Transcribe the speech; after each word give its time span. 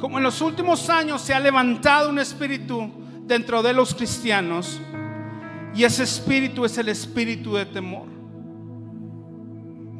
como 0.00 0.18
en 0.18 0.24
los 0.24 0.40
últimos 0.40 0.90
años 0.90 1.22
se 1.22 1.34
ha 1.34 1.40
levantado 1.40 2.10
un 2.10 2.18
espíritu 2.18 2.90
dentro 3.26 3.62
de 3.62 3.72
los 3.72 3.94
cristianos, 3.94 4.80
y 5.74 5.84
ese 5.84 6.04
espíritu 6.04 6.64
es 6.64 6.78
el 6.78 6.88
espíritu 6.88 7.54
de 7.54 7.66
temor. 7.66 8.06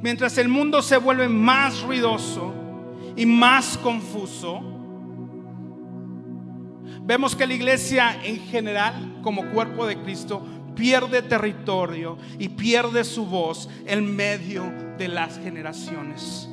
Mientras 0.03 0.37
el 0.39 0.49
mundo 0.49 0.83
se 0.83 0.99
vuelve 0.99 1.29
más 1.29 1.81
ruidoso 1.83 2.53
y 3.17 3.25
más 3.25 3.79
confuso, 3.79 4.61
vemos 7.03 7.35
que 7.35 7.47
la 7.47 7.55
iglesia 7.55 8.23
en 8.23 8.39
general, 8.41 9.21
como 9.23 9.51
cuerpo 9.51 9.87
de 9.87 10.01
Cristo, 10.03 10.43
pierde 10.75 11.23
territorio 11.23 12.19
y 12.39 12.49
pierde 12.51 13.05
su 13.05 13.25
voz 13.25 13.69
en 13.87 14.15
medio 14.15 14.65
de 14.99 15.09
las 15.09 15.39
generaciones. 15.39 16.49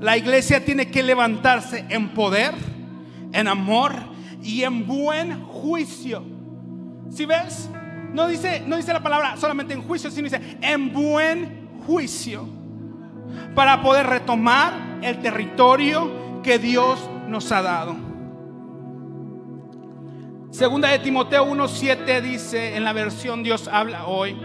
La 0.00 0.16
iglesia 0.16 0.64
tiene 0.64 0.90
que 0.90 1.02
levantarse 1.02 1.84
en 1.90 2.08
poder, 2.10 2.54
en 3.32 3.48
amor 3.48 3.92
y 4.42 4.62
en 4.62 4.86
buen 4.86 5.44
juicio. 5.44 6.24
Si 7.10 7.26
ves? 7.26 7.68
No 8.12 8.26
dice, 8.26 8.62
no 8.66 8.76
dice 8.76 8.92
la 8.92 9.02
palabra 9.02 9.36
solamente 9.36 9.74
en 9.74 9.82
juicio, 9.82 10.10
sino 10.10 10.24
dice 10.24 10.58
en 10.62 10.92
buen 10.92 11.68
juicio. 11.86 12.48
Para 13.54 13.82
poder 13.82 14.06
retomar 14.06 14.98
el 15.02 15.20
territorio 15.20 16.42
que 16.42 16.58
Dios 16.58 16.98
nos 17.28 17.52
ha 17.52 17.62
dado. 17.62 18.10
Segunda 20.50 20.88
de 20.88 20.98
Timoteo 20.98 21.46
1.7 21.46 22.20
dice 22.22 22.76
en 22.76 22.84
la 22.84 22.92
versión 22.92 23.42
Dios 23.42 23.68
habla 23.68 24.06
hoy. 24.06 24.36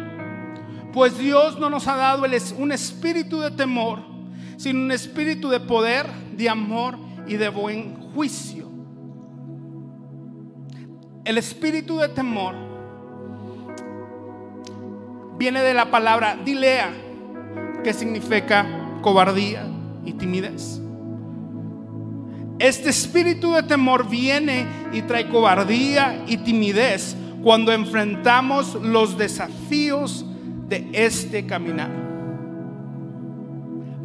Pues 0.94 1.18
Dios 1.18 1.60
no 1.60 1.70
nos 1.70 1.88
ha 1.88 1.96
dado 1.96 2.26
un 2.58 2.72
espíritu 2.72 3.40
de 3.40 3.52
temor, 3.52 4.15
sino 4.58 4.80
un 4.80 4.92
espíritu 4.92 5.50
de 5.50 5.60
poder, 5.60 6.08
de 6.36 6.50
amor 6.50 6.98
y 7.28 7.36
de 7.36 7.50
buen 7.50 7.96
juicio. 8.14 8.70
El 11.24 11.38
espíritu 11.38 11.98
de 11.98 12.10
temor 12.10 12.56
viene 15.38 15.62
de 15.62 15.74
la 15.74 15.90
palabra 15.90 16.38
dilea, 16.44 16.92
que 17.84 17.94
significa 17.94 18.66
cobardía 19.02 19.66
y 20.06 20.14
timidez. 20.14 20.80
Este 22.60 22.90
espíritu 22.90 23.54
de 23.54 23.64
temor 23.64 24.08
viene 24.08 24.66
y 24.94 25.02
trae 25.02 25.28
cobardía 25.28 26.24
y 26.26 26.38
timidez 26.38 27.16
cuando 27.44 27.74
enfrentamos 27.74 28.76
los 28.76 29.18
desafíos 29.18 30.26
de 30.70 30.90
este 30.94 31.46
caminar. 31.46 32.05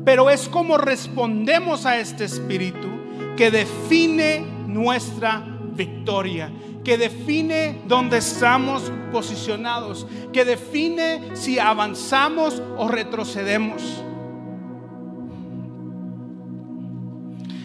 Pero 0.04 0.30
es 0.30 0.48
como 0.48 0.78
respondemos 0.78 1.86
a 1.86 1.98
este 1.98 2.24
espíritu 2.24 2.88
que 3.36 3.50
define 3.50 4.44
nuestra 4.66 5.44
victoria, 5.74 6.50
que 6.84 6.96
define 6.96 7.80
dónde 7.86 8.18
estamos 8.18 8.90
posicionados, 9.12 10.06
que 10.32 10.44
define 10.44 11.34
si 11.34 11.58
avanzamos 11.58 12.62
o 12.76 12.88
retrocedemos. 12.88 14.04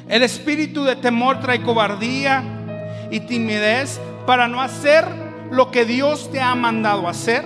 El 0.08 0.22
espíritu 0.22 0.84
de 0.84 0.96
temor 0.96 1.40
trae 1.40 1.62
cobardía 1.64 2.44
y 3.10 3.22
timidez 3.22 4.00
para 4.26 4.48
no 4.48 4.62
hacer 4.62 5.06
lo 5.52 5.72
que 5.72 5.86
Dios 5.86 6.32
te 6.32 6.42
ha 6.42 6.54
mandado 6.56 7.08
hacer. 7.08 7.44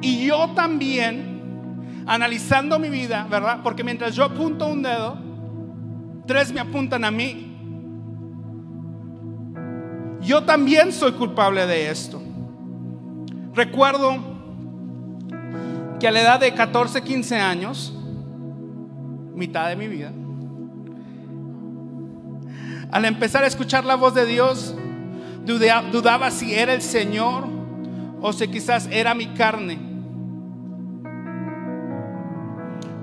Y 0.00 0.26
yo 0.26 0.50
también, 0.54 1.31
analizando 2.06 2.78
mi 2.78 2.88
vida, 2.88 3.26
¿verdad? 3.30 3.60
Porque 3.62 3.84
mientras 3.84 4.14
yo 4.14 4.24
apunto 4.24 4.66
un 4.66 4.82
dedo, 4.82 5.16
tres 6.26 6.52
me 6.52 6.60
apuntan 6.60 7.04
a 7.04 7.10
mí. 7.10 7.48
Yo 10.20 10.44
también 10.44 10.92
soy 10.92 11.12
culpable 11.12 11.66
de 11.66 11.90
esto. 11.90 12.22
Recuerdo 13.54 14.16
que 15.98 16.08
a 16.08 16.10
la 16.10 16.20
edad 16.20 16.40
de 16.40 16.54
14, 16.54 17.02
15 17.02 17.36
años, 17.36 17.92
mitad 19.34 19.68
de 19.68 19.76
mi 19.76 19.88
vida, 19.88 20.12
al 22.90 23.04
empezar 23.04 23.42
a 23.44 23.46
escuchar 23.46 23.84
la 23.84 23.96
voz 23.96 24.14
de 24.14 24.26
Dios, 24.26 24.74
dudaba 25.44 26.30
si 26.30 26.54
era 26.54 26.72
el 26.72 26.82
Señor 26.82 27.44
o 28.20 28.32
si 28.32 28.46
quizás 28.48 28.88
era 28.90 29.14
mi 29.14 29.26
carne. 29.28 29.91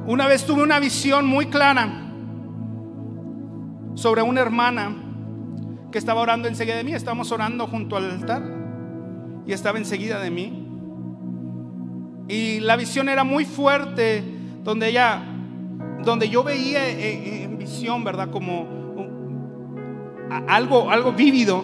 Una 0.10 0.26
vez 0.26 0.44
tuve 0.44 0.64
una 0.64 0.80
visión 0.80 1.28
muy 1.28 1.46
clara 1.46 1.88
sobre 3.94 4.24
una 4.24 4.42
hermana 4.42 4.96
que 5.92 6.00
estaba 6.00 6.20
orando 6.20 6.48
enseguida 6.48 6.78
de 6.78 6.84
mí. 6.84 6.94
Estábamos 6.94 7.32
orando 7.32 7.68
junto 7.68 7.96
al 7.96 8.10
altar 8.10 8.42
y 9.46 9.54
estaba 9.54 9.78
enseguida 9.78 10.20
de 10.20 10.32
mí. 10.32 10.66
Y 12.28 12.60
la 12.62 12.76
visión 12.76 13.08
era 13.08 13.24
muy 13.24 13.46
fuerte, 13.46 14.24
donde 14.64 14.90
ella, 14.90 15.22
donde 16.04 16.28
yo 16.28 16.44
veía 16.44 16.90
en 16.90 17.60
visión, 17.60 18.04
¿verdad? 18.04 18.32
Como 18.32 18.66
algo, 20.48 20.90
algo 20.90 21.14
vívido. 21.14 21.64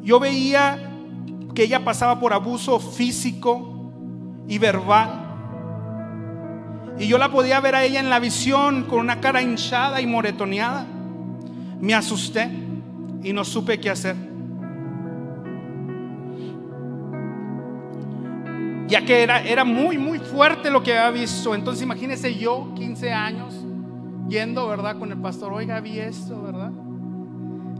Yo 0.00 0.20
veía 0.20 0.92
que 1.56 1.64
ella 1.64 1.84
pasaba 1.84 2.20
por 2.20 2.32
abuso 2.32 2.78
físico 2.78 3.77
y 4.48 4.58
verbal. 4.58 5.26
Y 6.98 7.06
yo 7.06 7.18
la 7.18 7.30
podía 7.30 7.60
ver 7.60 7.76
a 7.76 7.84
ella 7.84 8.00
en 8.00 8.10
la 8.10 8.18
visión 8.18 8.84
con 8.84 9.00
una 9.00 9.20
cara 9.20 9.40
hinchada 9.40 10.00
y 10.00 10.06
moretoneada. 10.06 10.84
Me 11.80 11.94
asusté 11.94 12.50
y 13.22 13.32
no 13.32 13.44
supe 13.44 13.78
qué 13.78 13.90
hacer. 13.90 14.16
Ya 18.88 19.04
que 19.04 19.22
era, 19.22 19.42
era 19.42 19.64
muy, 19.64 19.98
muy 19.98 20.18
fuerte 20.18 20.70
lo 20.70 20.82
que 20.82 20.96
había 20.96 21.20
visto. 21.20 21.54
Entonces 21.54 21.82
imagínese 21.82 22.34
yo, 22.34 22.72
15 22.74 23.12
años, 23.12 23.54
yendo, 24.28 24.66
¿verdad? 24.66 24.98
Con 24.98 25.12
el 25.12 25.18
pastor, 25.18 25.52
oiga, 25.52 25.78
vi 25.80 26.00
esto, 26.00 26.42
¿verdad? 26.42 26.72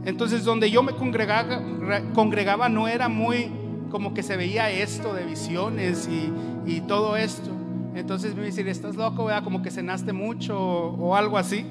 Entonces 0.05 0.45
donde 0.45 0.71
yo 0.71 0.81
me 0.81 0.93
congregaba 0.93 2.69
no 2.69 2.87
era 2.87 3.09
muy 3.09 3.51
como 3.89 4.13
que 4.13 4.23
se 4.23 4.37
veía 4.37 4.69
esto 4.69 5.13
de 5.13 5.25
visiones 5.25 6.07
y, 6.07 6.81
todo 6.87 7.17
esto. 7.17 7.49
Entonces 7.95 8.35
me 8.35 8.43
decir, 8.43 8.67
estás 8.67 8.95
loco, 8.95 9.25
¿verdad? 9.25 9.43
Como 9.43 9.61
que 9.61 9.71
cenaste 9.71 10.13
mucho 10.13 10.57
o, 10.57 11.15
algo 11.15 11.37
así. 11.37 11.65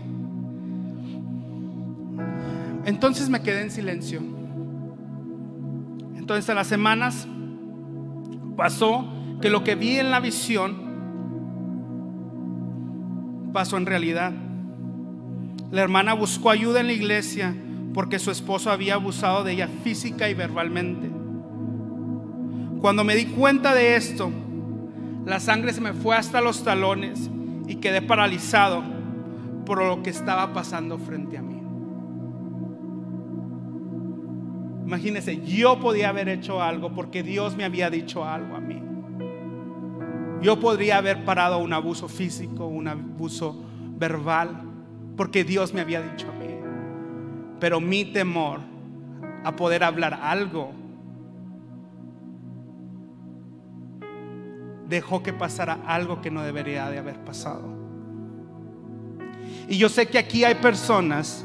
Entonces 2.84 3.28
me 3.28 3.40
quedé 3.42 3.62
en 3.62 3.70
silencio. 3.70 4.20
Entonces 6.16 6.48
a 6.50 6.54
las 6.54 6.66
semanas 6.66 7.26
pasó 8.56 9.06
que 9.40 9.50
lo 9.50 9.64
que 9.64 9.74
vi 9.74 9.98
en 9.98 10.10
la 10.10 10.20
visión 10.20 10.88
pasó 13.52 13.76
en 13.76 13.86
realidad. 13.86 14.32
La 15.70 15.82
hermana 15.82 16.14
buscó 16.14 16.50
ayuda 16.50 16.80
en 16.80 16.86
la 16.88 16.92
iglesia 16.92 17.54
porque 17.94 18.18
su 18.18 18.30
esposo 18.30 18.70
había 18.70 18.94
abusado 18.94 19.44
de 19.44 19.52
ella 19.52 19.68
física 19.82 20.28
y 20.28 20.34
verbalmente. 20.34 21.17
Cuando 22.80 23.02
me 23.02 23.16
di 23.16 23.26
cuenta 23.26 23.74
de 23.74 23.96
esto, 23.96 24.30
la 25.26 25.40
sangre 25.40 25.72
se 25.72 25.80
me 25.80 25.92
fue 25.92 26.16
hasta 26.16 26.40
los 26.40 26.62
talones 26.62 27.28
y 27.66 27.76
quedé 27.76 28.02
paralizado 28.02 28.82
por 29.66 29.84
lo 29.84 30.02
que 30.02 30.10
estaba 30.10 30.52
pasando 30.52 30.96
frente 30.98 31.36
a 31.36 31.42
mí. 31.42 31.60
Imagínense, 34.86 35.44
yo 35.44 35.80
podía 35.80 36.08
haber 36.08 36.28
hecho 36.28 36.62
algo 36.62 36.94
porque 36.94 37.22
Dios 37.22 37.56
me 37.56 37.64
había 37.64 37.90
dicho 37.90 38.24
algo 38.24 38.56
a 38.56 38.60
mí. 38.60 38.80
Yo 40.40 40.60
podría 40.60 40.98
haber 40.98 41.24
parado 41.24 41.58
un 41.58 41.72
abuso 41.72 42.08
físico, 42.08 42.64
un 42.66 42.88
abuso 42.88 43.60
verbal, 43.98 44.62
porque 45.16 45.42
Dios 45.42 45.74
me 45.74 45.80
había 45.80 46.00
dicho 46.00 46.28
a 46.30 46.32
mí. 46.32 46.54
Pero 47.58 47.80
mi 47.80 48.04
temor 48.06 48.60
a 49.44 49.56
poder 49.56 49.82
hablar 49.82 50.18
algo 50.22 50.77
dejó 54.88 55.22
que 55.22 55.32
pasara 55.32 55.78
algo 55.86 56.20
que 56.20 56.30
no 56.30 56.42
debería 56.42 56.88
de 56.90 56.98
haber 56.98 57.22
pasado. 57.24 57.62
Y 59.68 59.76
yo 59.76 59.88
sé 59.88 60.06
que 60.06 60.18
aquí 60.18 60.44
hay 60.44 60.54
personas 60.56 61.44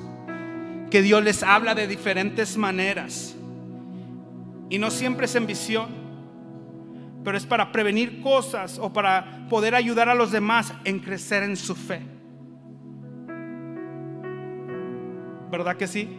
que 0.90 1.02
Dios 1.02 1.24
les 1.24 1.44
habla 1.44 1.76
de 1.76 1.88
diferentes 1.88 2.56
maneras. 2.56 3.36
Y 4.70 4.78
no 4.78 4.90
siempre 4.90 5.26
es 5.26 5.36
en 5.36 5.46
visión, 5.46 5.88
pero 7.24 7.38
es 7.38 7.46
para 7.46 7.72
prevenir 7.72 8.22
cosas 8.22 8.80
o 8.80 8.94
para 8.94 9.48
poder 9.50 9.76
ayudar 9.76 10.08
a 10.08 10.16
los 10.16 10.32
demás 10.32 10.74
en 10.86 11.00
crecer 11.00 11.44
en 11.44 11.58
su 11.58 11.76
fe. 11.76 12.02
¿Verdad 15.52 15.76
que 15.76 15.88
sí? 15.88 16.10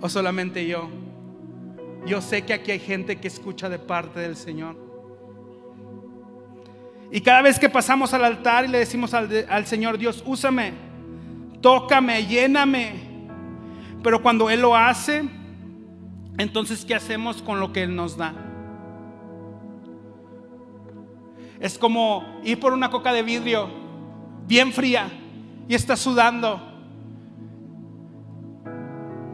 ¿O 0.00 0.08
solamente 0.08 0.66
yo? 0.66 0.88
Yo 2.06 2.22
sé 2.22 2.42
que 2.42 2.54
aquí 2.54 2.70
hay 2.70 2.80
gente 2.80 3.16
que 3.16 3.28
escucha 3.28 3.68
de 3.68 3.78
parte 3.78 4.18
del 4.20 4.34
Señor. 4.34 4.89
Y 7.12 7.20
cada 7.20 7.42
vez 7.42 7.58
que 7.58 7.68
pasamos 7.68 8.14
al 8.14 8.24
altar 8.24 8.64
y 8.64 8.68
le 8.68 8.78
decimos 8.78 9.14
al, 9.14 9.46
al 9.48 9.66
Señor, 9.66 9.98
Dios, 9.98 10.22
úsame, 10.26 10.72
tócame, 11.60 12.26
lléname. 12.26 13.10
Pero 14.02 14.22
cuando 14.22 14.48
Él 14.48 14.60
lo 14.60 14.76
hace, 14.76 15.28
entonces, 16.38 16.84
¿qué 16.84 16.94
hacemos 16.94 17.42
con 17.42 17.60
lo 17.60 17.72
que 17.72 17.82
Él 17.82 17.94
nos 17.94 18.16
da? 18.16 18.32
Es 21.58 21.78
como 21.78 22.40
ir 22.42 22.58
por 22.58 22.72
una 22.72 22.90
coca 22.90 23.12
de 23.12 23.22
vidrio 23.22 23.68
bien 24.46 24.72
fría 24.72 25.10
y 25.68 25.74
está 25.74 25.96
sudando. 25.96 26.60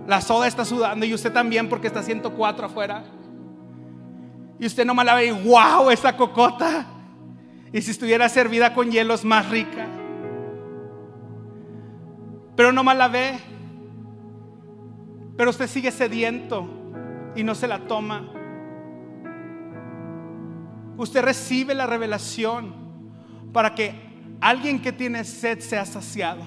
La 0.08 0.20
soda 0.20 0.48
está 0.48 0.64
sudando 0.64 1.06
y 1.06 1.14
usted 1.14 1.32
también 1.32 1.68
porque 1.68 1.86
está 1.86 2.02
104 2.02 2.66
afuera. 2.66 3.04
Y 4.58 4.66
usted 4.66 4.84
nomás 4.84 5.06
la 5.06 5.14
ve 5.14 5.26
y 5.26 5.30
wow, 5.30 5.90
esa 5.90 6.16
cocota. 6.16 6.86
Y 7.72 7.82
si 7.82 7.90
estuviera 7.90 8.28
servida 8.28 8.74
con 8.74 8.90
hielo 8.90 9.14
es 9.14 9.24
más 9.24 9.48
rica. 9.50 9.86
Pero 12.56 12.72
nomás 12.72 12.96
la 12.96 13.08
ve. 13.08 13.38
Pero 15.36 15.50
usted 15.50 15.66
sigue 15.66 15.90
sediento 15.90 16.68
y 17.34 17.42
no 17.42 17.54
se 17.54 17.68
la 17.68 17.80
toma. 17.86 18.32
Usted 20.96 21.22
recibe 21.22 21.74
la 21.74 21.86
revelación 21.86 22.72
para 23.52 23.74
que 23.74 23.94
alguien 24.40 24.80
que 24.80 24.92
tiene 24.92 25.24
sed 25.24 25.60
sea 25.60 25.84
saciado. 25.84 26.42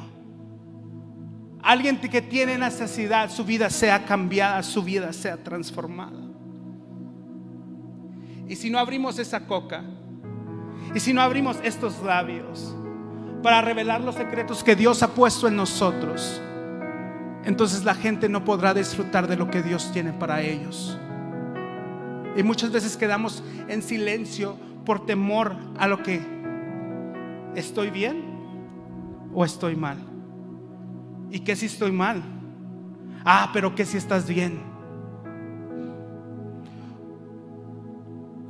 Alguien 1.61 1.99
que 1.99 2.21
tiene 2.21 2.57
necesidad, 2.57 3.29
su 3.29 3.43
vida 3.43 3.69
sea 3.69 4.05
cambiada, 4.05 4.63
su 4.63 4.81
vida 4.81 5.13
sea 5.13 5.37
transformada. 5.43 6.19
Y 8.47 8.55
si 8.55 8.69
no 8.69 8.79
abrimos 8.79 9.19
esa 9.19 9.45
coca, 9.45 9.83
y 10.93 10.99
si 10.99 11.13
no 11.13 11.21
abrimos 11.21 11.57
estos 11.63 12.01
labios 12.01 12.75
para 13.43 13.61
revelar 13.61 14.01
los 14.01 14.15
secretos 14.15 14.63
que 14.63 14.75
Dios 14.75 15.03
ha 15.03 15.09
puesto 15.09 15.47
en 15.47 15.55
nosotros, 15.55 16.41
entonces 17.45 17.83
la 17.83 17.95
gente 17.95 18.27
no 18.27 18.43
podrá 18.43 18.73
disfrutar 18.73 19.27
de 19.27 19.37
lo 19.37 19.49
que 19.49 19.61
Dios 19.61 19.91
tiene 19.91 20.13
para 20.13 20.41
ellos. 20.41 20.97
Y 22.35 22.43
muchas 22.43 22.71
veces 22.71 22.97
quedamos 22.97 23.43
en 23.67 23.81
silencio 23.81 24.57
por 24.85 25.05
temor 25.05 25.55
a 25.77 25.87
lo 25.87 26.01
que 26.03 26.21
estoy 27.55 27.89
bien 27.89 28.23
o 29.33 29.45
estoy 29.45 29.75
mal. 29.75 29.97
¿Y 31.31 31.39
qué 31.39 31.55
si 31.55 31.67
estoy 31.67 31.91
mal? 31.91 32.23
Ah, 33.23 33.49
pero 33.53 33.75
¿qué 33.75 33.85
si 33.85 33.97
estás 33.97 34.27
bien? 34.27 34.61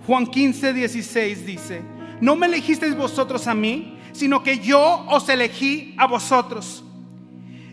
Juan 0.07 0.25
15, 0.25 0.73
16 0.73 1.45
dice, 1.45 1.81
no 2.21 2.35
me 2.35 2.47
elegisteis 2.47 2.95
vosotros 2.95 3.47
a 3.47 3.53
mí, 3.53 3.97
sino 4.11 4.43
que 4.43 4.59
yo 4.59 5.05
os 5.07 5.27
elegí 5.29 5.95
a 5.97 6.07
vosotros. 6.07 6.83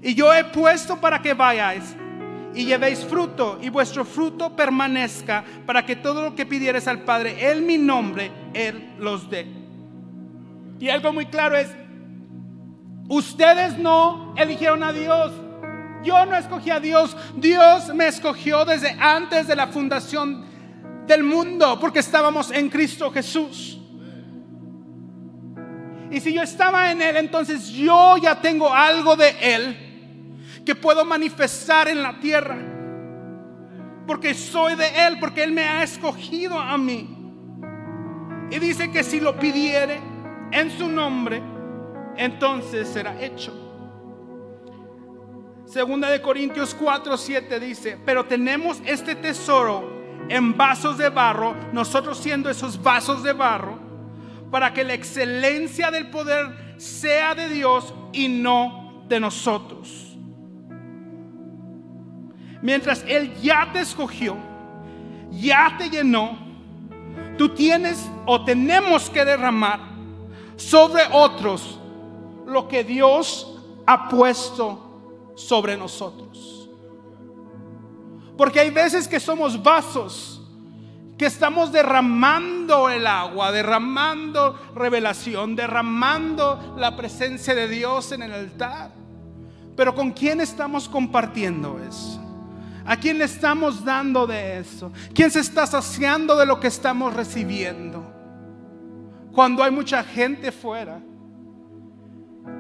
Y 0.03 0.15
yo 0.15 0.33
he 0.33 0.45
puesto 0.45 1.01
para 1.01 1.21
que 1.21 1.35
vayáis 1.35 1.97
y 2.55 2.65
llevéis 2.65 3.05
fruto 3.05 3.59
y 3.61 3.69
vuestro 3.69 4.05
fruto 4.05 4.55
permanezca 4.55 5.45
para 5.67 5.85
que 5.85 5.97
todo 5.97 6.23
lo 6.23 6.35
que 6.35 6.47
pidieres 6.47 6.89
al 6.89 7.01
Padre 7.03 7.51
en 7.51 7.67
mi 7.67 7.77
nombre, 7.77 8.31
Él 8.55 8.95
los 8.99 9.29
dé. 9.29 9.47
Y 10.79 10.89
algo 10.89 11.13
muy 11.13 11.27
claro 11.27 11.57
es, 11.57 11.69
ustedes 13.09 13.79
no 13.79 14.35
eligieron 14.37 14.83
a 14.83 14.93
Dios. 14.93 15.33
Yo 16.03 16.25
no 16.25 16.37
escogí 16.37 16.71
a 16.71 16.81
Dios. 16.81 17.17
Dios 17.37 17.95
me 17.95 18.07
escogió 18.07 18.65
desde 18.65 18.97
antes 19.01 19.47
de 19.47 19.57
la 19.57 19.67
fundación 19.67 20.45
del 21.07 21.23
mundo 21.23 21.79
porque 21.81 21.99
estábamos 21.99 22.51
en 22.51 22.69
Cristo 22.69 23.11
Jesús. 23.11 23.76
Y 26.11 26.21
si 26.21 26.33
yo 26.33 26.43
estaba 26.43 26.91
en 26.91 27.03
Él, 27.03 27.17
entonces 27.17 27.69
yo 27.69 28.17
ya 28.17 28.41
tengo 28.41 28.73
algo 28.73 29.17
de 29.17 29.35
Él 29.41 30.63
que 30.65 30.75
puedo 30.75 31.05
manifestar 31.05 31.89
en 31.89 32.03
la 32.03 32.19
tierra. 32.21 32.57
Porque 34.07 34.35
soy 34.35 34.77
de 34.77 34.87
Él, 35.07 35.19
porque 35.19 35.43
Él 35.43 35.53
me 35.53 35.65
ha 35.65 35.83
escogido 35.83 36.59
a 36.59 36.79
mí. 36.79 37.17
Y 38.51 38.59
dice 38.59 38.91
que 38.91 39.03
si 39.03 39.21
lo 39.21 39.37
pidiere 39.39 40.01
en 40.53 40.71
su 40.71 40.89
nombre, 40.89 41.43
entonces 42.17 42.89
será 42.89 43.21
hecho. 43.21 43.53
Segunda 45.67 46.09
de 46.09 46.23
Corintios 46.23 46.75
4, 46.75 47.17
7 47.17 47.61
dice, 47.61 47.99
pero 48.05 48.25
tenemos 48.25 48.81
este 48.85 49.17
tesoro 49.17 49.97
en 50.29 50.57
vasos 50.57 50.97
de 50.97 51.09
barro, 51.09 51.57
nosotros 51.73 52.19
siendo 52.19 52.49
esos 52.49 52.81
vasos 52.81 53.25
de 53.25 53.33
barro, 53.33 53.76
para 54.57 54.73
que 54.73 54.85
la 54.85 54.95
excelencia 54.95 55.91
del 55.91 56.09
poder 56.09 56.75
sea 56.79 57.35
de 57.35 57.51
Dios 57.51 57.93
y 58.15 58.27
no 58.27 59.05
de 59.07 59.21
nosotros. 59.21 60.17
Mientras 62.63 63.05
Él 63.07 63.35
ya 63.43 63.69
te 63.71 63.81
escogió, 63.81 64.35
ya 65.31 65.75
te 65.77 65.91
llenó, 65.91 66.39
tú 67.37 67.51
tienes 67.51 68.11
o 68.25 68.47
tenemos 68.47 69.11
que 69.11 69.27
derramar 69.27 69.79
sobre 70.57 71.03
otros 71.13 71.79
lo 72.47 72.67
que 72.67 72.83
Dios 72.83 73.61
ha 73.85 74.09
puesto 74.09 75.35
sobre 75.35 75.77
nosotros. 75.77 76.71
Porque 78.39 78.61
hay 78.61 78.71
veces 78.71 79.07
que 79.07 79.21
somos 79.21 79.63
vasos, 79.63 80.36
que 81.17 81.27
estamos 81.27 81.73
derramando 81.73 82.91
el 82.91 83.07
agua, 83.07 83.51
derramando 83.51 84.59
revelación, 84.75 85.57
derramando 85.57 86.75
la 86.77 86.95
presencia 86.95 87.55
de 87.55 87.69
Dios 87.69 88.13
en 88.13 88.23
el 88.23 88.33
altar. 88.33 88.91
Pero 89.75 89.95
¿con 89.95 90.13
quién 90.13 90.41
estamos 90.41 90.89
compartiendo 90.89 91.81
eso? 91.81 92.23
¿A 92.85 92.97
quién 92.97 93.19
le 93.19 93.25
estamos 93.25 93.85
dando 93.85 94.27
de 94.27 94.59
eso? 94.59 94.93
¿Quién 95.15 95.31
se 95.31 95.41
está 95.41 95.67
saciando 95.67 96.37
de 96.37 96.47
lo 96.47 96.61
que 96.61 96.69
estamos 96.69 97.15
recibiendo? 97.15 98.13
Cuando 99.33 99.63
hay 99.63 99.71
mucha 99.71 100.05
gente 100.05 100.53
fuera 100.53 101.01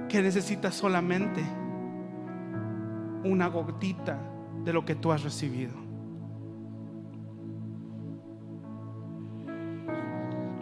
que 0.08 0.20
necesita 0.22 0.72
solamente 0.72 1.42
una 3.24 3.48
gotita 3.48 4.18
de 4.64 4.72
lo 4.72 4.84
que 4.84 4.94
tú 4.94 5.12
has 5.12 5.22
recibido. 5.22 5.85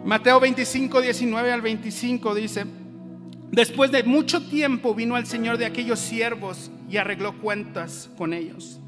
Mateo 0.05 0.39
25, 0.39 1.01
19 1.01 1.51
al 1.51 1.61
25 1.61 2.35
dice, 2.35 2.65
después 3.51 3.91
de 3.91 4.03
mucho 4.03 4.47
tiempo 4.47 4.95
vino 4.95 5.17
el 5.17 5.25
Señor 5.25 5.57
de 5.57 5.65
aquellos 5.65 5.99
siervos 5.99 6.71
y 6.89 6.97
arregló 6.97 7.33
cuentas 7.39 8.09
con 8.17 8.33
ellos 8.33 8.79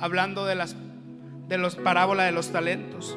hablando 0.00 0.44
de 0.44 0.54
las 0.54 0.76
de 1.48 1.58
los 1.58 1.76
parábola 1.76 2.24
de 2.24 2.32
los 2.32 2.50
talentos. 2.50 3.16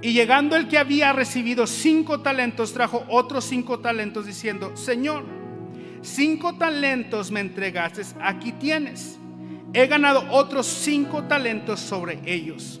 Y 0.00 0.12
llegando 0.12 0.54
el 0.54 0.68
que 0.68 0.78
había 0.78 1.12
recibido 1.12 1.66
cinco 1.66 2.20
talentos, 2.20 2.72
trajo 2.72 3.04
otros 3.08 3.44
cinco 3.44 3.80
talentos 3.80 4.26
diciendo, 4.26 4.76
Señor, 4.76 5.24
cinco 6.02 6.54
talentos 6.56 7.32
me 7.32 7.40
entregaste, 7.40 8.02
aquí 8.20 8.52
tienes. 8.52 9.18
He 9.72 9.86
ganado 9.88 10.24
otros 10.30 10.66
cinco 10.66 11.24
talentos 11.24 11.80
sobre 11.80 12.20
ellos. 12.26 12.80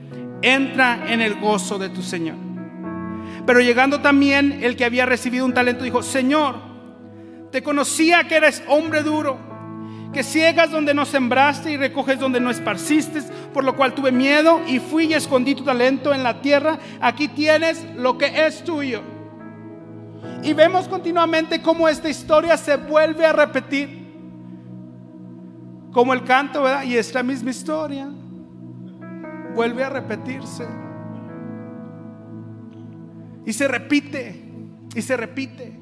entra 0.41 1.11
en 1.11 1.21
el 1.21 1.39
gozo 1.39 1.77
de 1.77 1.89
tu 1.89 2.01
Señor. 2.01 2.35
Pero 3.45 3.59
llegando 3.59 4.01
también 4.01 4.59
el 4.63 4.75
que 4.75 4.85
había 4.85 5.05
recibido 5.05 5.45
un 5.45 5.53
talento, 5.53 5.83
dijo, 5.83 6.03
Señor, 6.03 6.55
te 7.51 7.63
conocía 7.63 8.27
que 8.27 8.35
eres 8.35 8.63
hombre 8.67 9.03
duro 9.03 9.51
que 10.13 10.23
ciegas 10.23 10.71
donde 10.71 10.93
no 10.93 11.05
sembraste 11.05 11.71
y 11.71 11.77
recoges 11.77 12.19
donde 12.19 12.39
no 12.39 12.49
esparciste, 12.49 13.21
por 13.53 13.63
lo 13.63 13.75
cual 13.75 13.93
tuve 13.93 14.11
miedo 14.11 14.61
y 14.67 14.79
fui 14.79 15.05
y 15.05 15.13
escondí 15.13 15.55
tu 15.55 15.63
talento 15.63 16.13
en 16.13 16.21
la 16.21 16.41
tierra. 16.41 16.77
Aquí 16.99 17.29
tienes 17.29 17.85
lo 17.95 18.17
que 18.17 18.45
es 18.45 18.63
tuyo. 18.63 19.01
Y 20.43 20.53
vemos 20.53 20.87
continuamente 20.87 21.61
cómo 21.61 21.87
esta 21.87 22.09
historia 22.09 22.57
se 22.57 22.75
vuelve 22.75 23.25
a 23.25 23.33
repetir. 23.33 24.01
Como 25.93 26.13
el 26.13 26.23
canto, 26.23 26.63
¿verdad? 26.63 26.83
Y 26.83 26.97
esta 26.97 27.23
misma 27.23 27.51
historia 27.51 28.09
vuelve 29.55 29.83
a 29.83 29.89
repetirse. 29.89 30.67
Y 33.45 33.53
se 33.53 33.67
repite, 33.67 34.45
y 34.95 35.01
se 35.01 35.17
repite. 35.17 35.79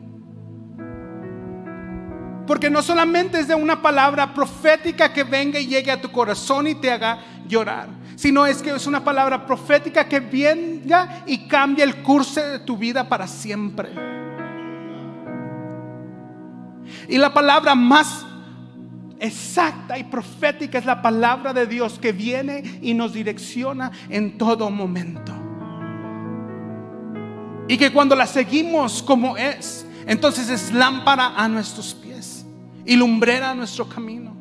Porque 2.48 2.70
no 2.70 2.82
solamente 2.82 3.40
es 3.40 3.48
de 3.48 3.56
una 3.56 3.82
palabra 3.82 4.34
profética 4.34 5.14
que 5.14 5.24
venga 5.24 5.60
y 5.60 5.68
llegue 5.68 5.92
a 5.92 6.02
tu 6.02 6.12
corazón 6.12 6.66
y 6.66 6.76
te 6.76 6.92
haga 6.92 7.20
llorar, 7.48 7.90
sino 8.16 8.46
es 8.46 8.62
que 8.62 8.72
es 8.72 8.88
una 8.88 9.04
palabra 9.04 9.46
profética 9.46 10.08
que 10.08 10.20
venga 10.20 11.24
y 11.28 11.48
cambie 11.48 11.84
el 11.84 11.98
curso 11.98 12.42
de 12.42 12.60
tu 12.60 12.76
vida 12.76 13.08
para 13.08 13.28
siempre. 13.28 13.92
Y 17.08 17.18
la 17.18 17.34
palabra 17.34 17.76
más 17.76 18.26
exacta 19.20 19.98
y 19.98 20.04
profética 20.06 20.78
es 20.78 20.86
la 20.86 21.02
palabra 21.02 21.54
de 21.54 21.68
Dios 21.68 22.00
que 22.00 22.12
viene 22.12 22.80
y 22.82 22.94
nos 22.94 23.14
direcciona 23.14 23.92
en 24.10 24.38
todo 24.38 24.70
momento. 24.70 25.34
Y 27.68 27.78
que 27.78 27.92
cuando 27.92 28.16
la 28.16 28.26
seguimos 28.26 29.04
como 29.04 29.38
es, 29.38 29.86
entonces 30.08 30.50
es 30.50 30.74
lámpara 30.74 31.36
a 31.36 31.48
nuestros 31.48 31.94
pies 31.94 32.46
y 32.86 32.96
lumbrera 32.96 33.52
a 33.52 33.56
nuestro 33.56 33.88
camino. 33.88 34.36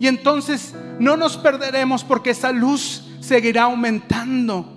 Y 0.00 0.06
entonces 0.06 0.74
no 0.98 1.16
nos 1.16 1.36
perderemos 1.36 2.04
porque 2.04 2.30
esa 2.30 2.52
luz 2.52 3.04
seguirá 3.20 3.64
aumentando 3.64 4.74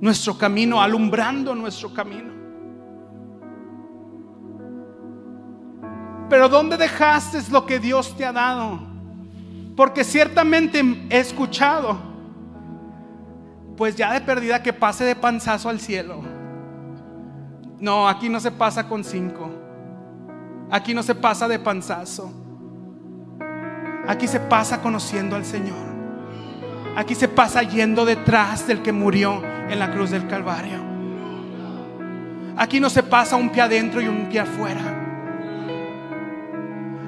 nuestro 0.00 0.38
camino, 0.38 0.80
alumbrando 0.80 1.54
nuestro 1.54 1.92
camino. 1.92 2.33
Pero 6.28 6.48
¿dónde 6.48 6.76
dejaste 6.76 7.38
lo 7.50 7.66
que 7.66 7.78
Dios 7.78 8.16
te 8.16 8.24
ha 8.24 8.32
dado? 8.32 8.80
Porque 9.76 10.04
ciertamente 10.04 10.82
he 11.10 11.18
escuchado, 11.18 11.98
pues 13.76 13.96
ya 13.96 14.12
de 14.12 14.20
perdida 14.20 14.62
que 14.62 14.72
pase 14.72 15.04
de 15.04 15.16
panzazo 15.16 15.68
al 15.68 15.80
cielo. 15.80 16.22
No, 17.80 18.08
aquí 18.08 18.28
no 18.28 18.40
se 18.40 18.50
pasa 18.50 18.88
con 18.88 19.04
cinco. 19.04 19.50
Aquí 20.70 20.94
no 20.94 21.02
se 21.02 21.14
pasa 21.14 21.48
de 21.48 21.58
panzazo. 21.58 22.32
Aquí 24.06 24.26
se 24.26 24.40
pasa 24.40 24.80
conociendo 24.80 25.36
al 25.36 25.44
Señor. 25.44 25.94
Aquí 26.96 27.14
se 27.14 27.28
pasa 27.28 27.62
yendo 27.62 28.04
detrás 28.04 28.66
del 28.66 28.80
que 28.80 28.92
murió 28.92 29.42
en 29.68 29.78
la 29.78 29.90
cruz 29.90 30.10
del 30.10 30.28
Calvario. 30.28 30.78
Aquí 32.56 32.78
no 32.78 32.88
se 32.88 33.02
pasa 33.02 33.34
un 33.34 33.50
pie 33.50 33.62
adentro 33.62 34.00
y 34.00 34.06
un 34.06 34.28
pie 34.28 34.40
afuera. 34.40 35.03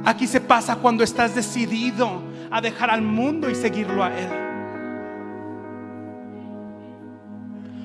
Aquí 0.06 0.28
se 0.28 0.40
pasa 0.40 0.76
cuando 0.76 1.02
estás 1.02 1.34
decidido 1.34 2.22
a 2.48 2.60
dejar 2.60 2.90
al 2.90 3.02
mundo 3.02 3.50
y 3.50 3.56
seguirlo 3.56 4.04
a 4.04 4.16
Él. 4.16 4.28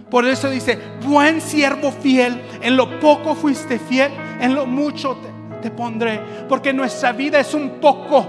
Por 0.07 0.27
eso 0.27 0.47
dice, 0.47 0.77
buen 1.03 1.41
siervo 1.41 1.91
fiel, 1.91 2.39
en 2.61 2.77
lo 2.77 2.99
poco 2.99 3.33
fuiste 3.33 3.79
fiel, 3.79 4.11
en 4.39 4.53
lo 4.53 4.67
mucho 4.67 5.17
te, 5.63 5.71
pondré. 5.71 6.21
Porque 6.47 6.71
nuestra 6.71 7.11
vida 7.11 7.39
es 7.39 7.55
un 7.55 7.79
poco. 7.81 8.27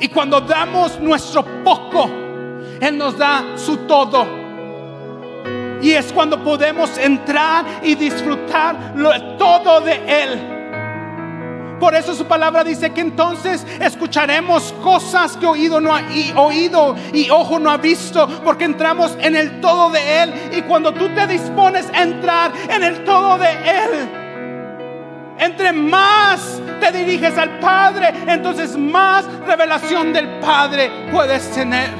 Y 0.00 0.08
cuando 0.08 0.42
damos 0.42 1.00
nuestro 1.00 1.46
poco, 1.64 2.10
Él 2.78 2.98
nos 2.98 3.16
da 3.16 3.56
su 3.56 3.78
todo. 3.86 4.26
Y 5.80 5.92
es 5.92 6.12
cuando 6.12 6.44
podemos 6.44 6.98
entrar 6.98 7.64
y 7.82 7.94
disfrutar 7.94 8.94
todo 9.38 9.80
de 9.80 9.94
Él. 10.06 10.53
Por 11.84 11.94
eso 11.94 12.14
su 12.14 12.24
palabra 12.24 12.64
dice 12.64 12.94
que 12.94 13.02
entonces 13.02 13.62
escucharemos 13.78 14.72
cosas 14.82 15.36
que 15.36 15.44
oído 15.44 15.82
no 15.82 15.94
ha 15.94 16.00
oído 16.36 16.96
y 17.12 17.28
ojo 17.28 17.58
no 17.58 17.70
ha 17.70 17.76
visto, 17.76 18.26
porque 18.42 18.64
entramos 18.64 19.14
en 19.20 19.36
el 19.36 19.60
todo 19.60 19.90
de 19.90 20.22
Él. 20.22 20.32
Y 20.56 20.62
cuando 20.62 20.94
tú 20.94 21.10
te 21.10 21.26
dispones 21.26 21.84
a 21.92 22.02
entrar 22.04 22.52
en 22.70 22.82
el 22.82 23.04
todo 23.04 23.36
de 23.36 23.50
Él, 23.50 23.90
entre 25.38 25.74
más 25.74 26.58
te 26.80 26.90
diriges 26.90 27.36
al 27.36 27.58
Padre, 27.58 28.14
entonces 28.28 28.78
más 28.78 29.26
revelación 29.46 30.14
del 30.14 30.40
Padre 30.40 30.90
puedes 31.12 31.50
tener. 31.50 31.90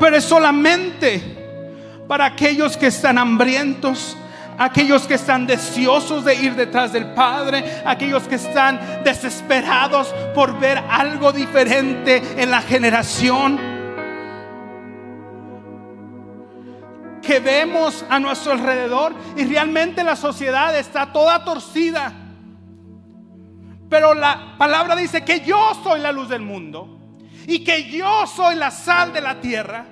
Pero 0.00 0.16
es 0.16 0.24
solamente 0.24 1.22
para 2.08 2.24
aquellos 2.24 2.76
que 2.76 2.88
están 2.88 3.16
hambrientos 3.16 4.16
aquellos 4.58 5.06
que 5.06 5.14
están 5.14 5.46
deseosos 5.46 6.24
de 6.24 6.34
ir 6.34 6.54
detrás 6.54 6.92
del 6.92 7.12
Padre, 7.14 7.82
aquellos 7.84 8.24
que 8.24 8.36
están 8.36 9.02
desesperados 9.04 10.14
por 10.34 10.58
ver 10.58 10.78
algo 10.88 11.32
diferente 11.32 12.22
en 12.36 12.50
la 12.50 12.62
generación. 12.62 13.58
Que 17.22 17.38
vemos 17.38 18.04
a 18.08 18.18
nuestro 18.18 18.52
alrededor 18.52 19.14
y 19.36 19.44
realmente 19.44 20.02
la 20.02 20.16
sociedad 20.16 20.76
está 20.76 21.12
toda 21.12 21.44
torcida. 21.44 22.12
Pero 23.88 24.14
la 24.14 24.56
palabra 24.58 24.96
dice 24.96 25.24
que 25.24 25.40
yo 25.40 25.78
soy 25.82 26.00
la 26.00 26.12
luz 26.12 26.28
del 26.28 26.42
mundo 26.42 26.98
y 27.46 27.62
que 27.62 27.90
yo 27.90 28.26
soy 28.26 28.56
la 28.56 28.70
sal 28.70 29.12
de 29.12 29.20
la 29.20 29.40
tierra. 29.40 29.84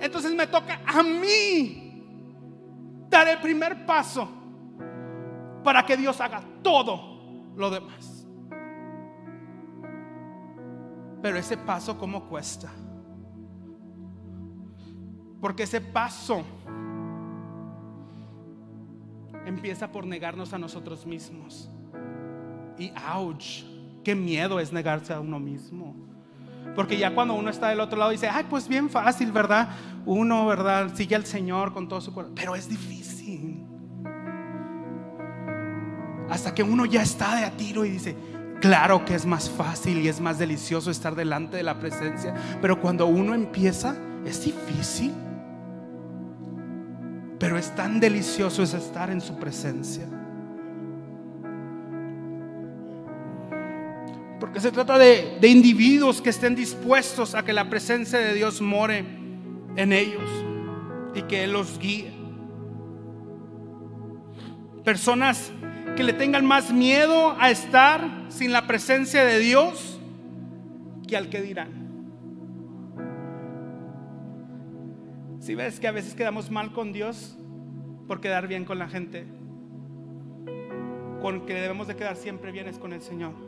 Entonces 0.00 0.32
me 0.32 0.46
toca 0.46 0.80
a 0.86 1.02
mí 1.02 1.87
dar 3.08 3.28
el 3.28 3.38
primer 3.38 3.86
paso 3.86 4.28
para 5.64 5.84
que 5.84 5.96
Dios 5.96 6.20
haga 6.20 6.42
todo 6.62 7.52
lo 7.56 7.70
demás. 7.70 8.26
Pero 11.20 11.36
ese 11.38 11.56
paso, 11.56 11.98
¿cómo 11.98 12.28
cuesta? 12.28 12.70
Porque 15.40 15.64
ese 15.64 15.80
paso 15.80 16.44
empieza 19.44 19.90
por 19.90 20.06
negarnos 20.06 20.52
a 20.52 20.58
nosotros 20.58 21.06
mismos. 21.06 21.70
Y 22.78 22.92
ouch, 23.14 23.64
qué 24.04 24.14
miedo 24.14 24.60
es 24.60 24.72
negarse 24.72 25.12
a 25.12 25.20
uno 25.20 25.40
mismo. 25.40 26.07
Porque 26.74 26.96
ya 26.96 27.14
cuando 27.14 27.34
uno 27.34 27.50
está 27.50 27.68
del 27.68 27.80
otro 27.80 27.98
lado 27.98 28.10
dice, 28.10 28.28
ay, 28.28 28.46
pues 28.48 28.68
bien 28.68 28.88
fácil, 28.88 29.32
¿verdad? 29.32 29.68
Uno, 30.06 30.46
¿verdad? 30.46 30.94
Sigue 30.94 31.16
al 31.16 31.26
Señor 31.26 31.72
con 31.72 31.88
todo 31.88 32.00
su 32.00 32.12
corazón. 32.12 32.34
Pero 32.36 32.54
es 32.54 32.68
difícil. 32.68 33.64
Hasta 36.30 36.54
que 36.54 36.62
uno 36.62 36.84
ya 36.84 37.02
está 37.02 37.36
de 37.36 37.44
a 37.44 37.56
tiro 37.56 37.84
y 37.84 37.90
dice, 37.90 38.16
claro 38.60 39.04
que 39.04 39.14
es 39.14 39.26
más 39.26 39.48
fácil 39.48 39.98
y 39.98 40.08
es 40.08 40.20
más 40.20 40.38
delicioso 40.38 40.90
estar 40.90 41.14
delante 41.14 41.56
de 41.56 41.62
la 41.62 41.78
presencia. 41.78 42.34
Pero 42.60 42.80
cuando 42.80 43.06
uno 43.06 43.34
empieza, 43.34 43.96
es 44.24 44.44
difícil. 44.44 45.12
Pero 47.38 47.56
es 47.56 47.74
tan 47.74 48.00
delicioso 48.00 48.62
es 48.62 48.74
estar 48.74 49.10
en 49.10 49.20
su 49.20 49.36
presencia. 49.36 50.06
Porque 54.40 54.60
se 54.60 54.70
trata 54.70 54.98
de, 54.98 55.38
individuos 55.42 56.22
que 56.22 56.30
estén 56.30 56.54
dispuestos 56.54 57.34
a 57.34 57.44
que 57.44 57.52
la 57.52 57.68
presencia 57.68 58.18
de 58.18 58.34
Dios 58.34 58.60
more 58.60 59.04
en 59.76 59.92
ellos 59.92 60.30
y 61.14 61.22
que 61.22 61.44
Él 61.44 61.52
los 61.52 61.78
guíe. 61.78 62.12
Personas 64.84 65.50
que 65.96 66.04
le 66.04 66.12
tengan 66.12 66.46
más 66.46 66.72
miedo 66.72 67.36
a 67.40 67.50
estar 67.50 68.26
sin 68.28 68.52
la 68.52 68.66
presencia 68.66 69.24
de 69.24 69.38
Dios 69.40 69.98
que 71.08 71.16
al 71.16 71.28
que 71.28 71.42
dirán. 71.42 71.78
Si 75.40 75.54
ves 75.54 75.80
que 75.80 75.88
a 75.88 75.92
veces 75.92 76.14
quedamos 76.14 76.50
mal 76.50 76.72
con 76.72 76.92
Dios 76.92 77.36
por 78.06 78.20
quedar 78.20 78.46
bien 78.46 78.64
con 78.64 78.78
la 78.78 78.88
gente, 78.88 79.26
con 81.20 81.44
que 81.46 81.54
debemos 81.54 81.88
de 81.88 81.96
quedar 81.96 82.16
siempre 82.16 82.52
bienes 82.52 82.78
con 82.78 82.92
el 82.92 83.02
Señor. 83.02 83.47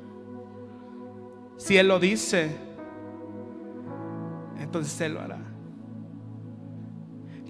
Si 1.60 1.76
Él 1.76 1.88
lo 1.88 2.00
dice, 2.00 2.56
entonces 4.58 4.98
Él 5.02 5.12
lo 5.12 5.20
hará. 5.20 5.38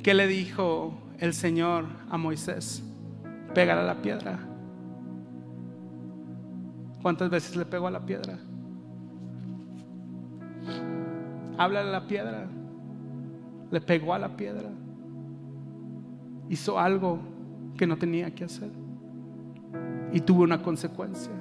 ¿Qué 0.02 0.14
le 0.14 0.26
dijo 0.26 0.92
el 1.20 1.32
Señor 1.32 1.84
a 2.10 2.18
Moisés? 2.18 2.82
Pégale 3.54 3.82
a 3.82 3.84
la 3.84 4.02
piedra. 4.02 4.40
¿Cuántas 7.00 7.30
veces 7.30 7.54
le 7.54 7.64
pegó 7.64 7.86
a 7.86 7.92
la 7.92 8.04
piedra? 8.04 8.36
Háblale 11.56 11.88
a 11.88 11.92
la 11.92 12.06
piedra. 12.08 12.48
Le 13.70 13.80
pegó 13.80 14.12
a 14.12 14.18
la 14.18 14.36
piedra. 14.36 14.70
Hizo 16.48 16.80
algo 16.80 17.20
que 17.78 17.86
no 17.86 17.96
tenía 17.96 18.34
que 18.34 18.42
hacer. 18.42 18.72
Y 20.12 20.20
tuvo 20.20 20.42
una 20.42 20.60
consecuencia. 20.60 21.39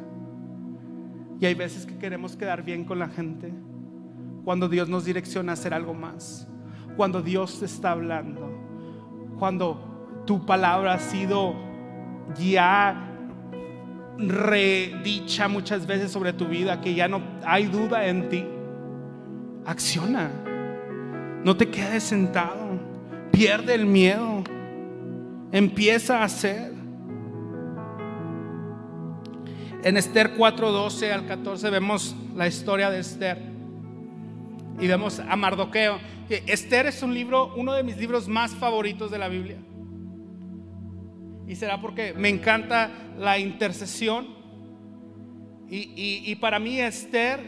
Y 1.40 1.46
hay 1.46 1.54
veces 1.54 1.86
que 1.86 1.98
queremos 1.98 2.36
quedar 2.36 2.64
bien 2.64 2.84
con 2.84 3.00
la 3.00 3.08
gente. 3.08 3.54
Cuando 4.44 4.68
Dios 4.68 4.90
nos 4.90 5.06
direcciona 5.06 5.52
a 5.52 5.54
hacer 5.54 5.74
algo 5.74 5.94
más. 5.94 6.48
Cuando 6.98 7.22
Dios 7.22 7.60
te 7.60 7.66
está 7.66 7.92
hablando. 7.92 8.52
Cuando 9.38 10.24
tu 10.26 10.46
palabra 10.46 10.94
ha 10.94 11.00
sido 11.00 11.56
ya 12.38 13.06
redicha 14.18 15.48
muchas 15.48 15.88
veces 15.88 16.12
sobre 16.12 16.34
tu 16.34 16.46
vida, 16.46 16.82
que 16.82 16.94
ya 16.94 17.08
no 17.08 17.22
hay 17.46 17.68
duda 17.68 18.06
en 18.06 18.30
ti. 18.30 18.46
Acciona. 19.66 20.30
No 21.44 21.56
te 21.56 21.70
quedes 21.70 22.04
sentado. 22.04 22.80
Pierde 23.32 23.76
el 23.76 23.86
miedo. 23.86 24.44
Empieza 25.52 26.20
a 26.20 26.26
hacer. 26.26 26.79
En 29.84 29.96
Esther 29.96 30.36
4:12 30.36 31.12
al 31.12 31.26
14 31.26 31.70
vemos 31.70 32.16
la 32.36 32.48
historia 32.48 32.90
de 32.90 33.00
Esther. 33.00 33.38
Y 34.80 34.88
vemos 34.88 35.20
a 35.20 35.36
Mardoqueo. 35.36 36.00
Esther 36.30 36.88
es 36.88 37.02
un 37.02 37.14
libro, 37.14 37.54
uno 37.56 37.74
de 37.74 37.84
mis 37.84 37.98
libros 37.98 38.28
más 38.28 38.52
favoritos 38.52 39.10
de 39.10 39.18
la 39.18 39.30
Biblia. 39.30 39.58
Y 41.48 41.56
será 41.56 41.80
porque 41.80 42.14
me 42.14 42.30
encanta 42.30 42.92
la 43.18 43.40
intercesión. 43.40 44.38
Y, 45.72 46.36
para 46.38 46.60
mí 46.60 46.80
Esther, 46.80 47.40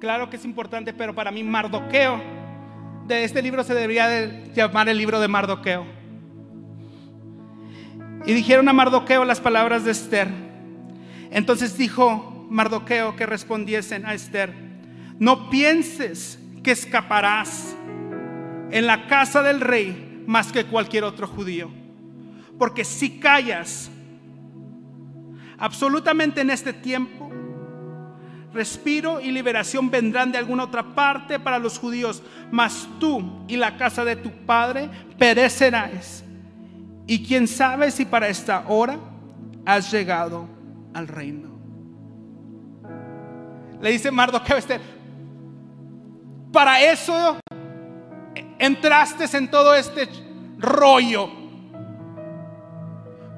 claro 0.00 0.28
que 0.28 0.36
es 0.36 0.44
importante, 0.44 0.92
pero 0.92 1.14
para 1.14 1.30
mí 1.30 1.44
Mardoqueo, 1.44 2.20
de 3.06 3.24
este 3.24 3.42
libro 3.42 3.62
se 3.62 3.74
debería 3.74 4.08
de 4.08 4.52
llamar 4.54 4.88
el 4.88 4.98
libro 4.98 5.20
de 5.20 5.28
Mardoqueo. 5.28 5.86
Y 8.26 8.32
dijeron 8.32 8.68
a 8.68 8.72
Mardoqueo 8.72 9.24
las 9.24 9.40
palabras 9.40 9.84
de 9.84 9.92
Esther. 9.92 10.51
Entonces 11.32 11.78
dijo 11.78 12.46
Mardoqueo 12.50 13.16
que 13.16 13.24
respondiesen 13.24 14.04
a 14.04 14.12
Esther, 14.12 14.54
no 15.18 15.48
pienses 15.48 16.38
que 16.62 16.72
escaparás 16.72 17.74
en 18.70 18.86
la 18.86 19.06
casa 19.06 19.42
del 19.42 19.60
rey 19.60 20.24
más 20.26 20.52
que 20.52 20.66
cualquier 20.66 21.04
otro 21.04 21.26
judío. 21.26 21.70
Porque 22.58 22.84
si 22.84 23.18
callas 23.18 23.90
absolutamente 25.58 26.42
en 26.42 26.50
este 26.50 26.74
tiempo, 26.74 27.30
respiro 28.52 29.20
y 29.20 29.30
liberación 29.32 29.90
vendrán 29.90 30.32
de 30.32 30.38
alguna 30.38 30.64
otra 30.64 30.94
parte 30.94 31.40
para 31.40 31.58
los 31.58 31.78
judíos, 31.78 32.22
mas 32.50 32.86
tú 33.00 33.44
y 33.48 33.56
la 33.56 33.78
casa 33.78 34.04
de 34.04 34.16
tu 34.16 34.30
padre 34.44 34.90
perecerás. 35.18 36.22
Y 37.06 37.24
quién 37.24 37.48
sabe 37.48 37.90
si 37.90 38.04
para 38.04 38.28
esta 38.28 38.66
hora 38.68 38.98
has 39.64 39.90
llegado 39.90 40.61
al 40.94 41.08
reino. 41.08 41.50
Le 43.80 43.90
dice 43.90 44.10
Mardoqueo 44.10 44.56
este, 44.56 44.80
para 46.52 46.80
eso 46.80 47.38
entraste 48.58 49.36
en 49.36 49.50
todo 49.50 49.74
este 49.74 50.08
rollo. 50.58 51.28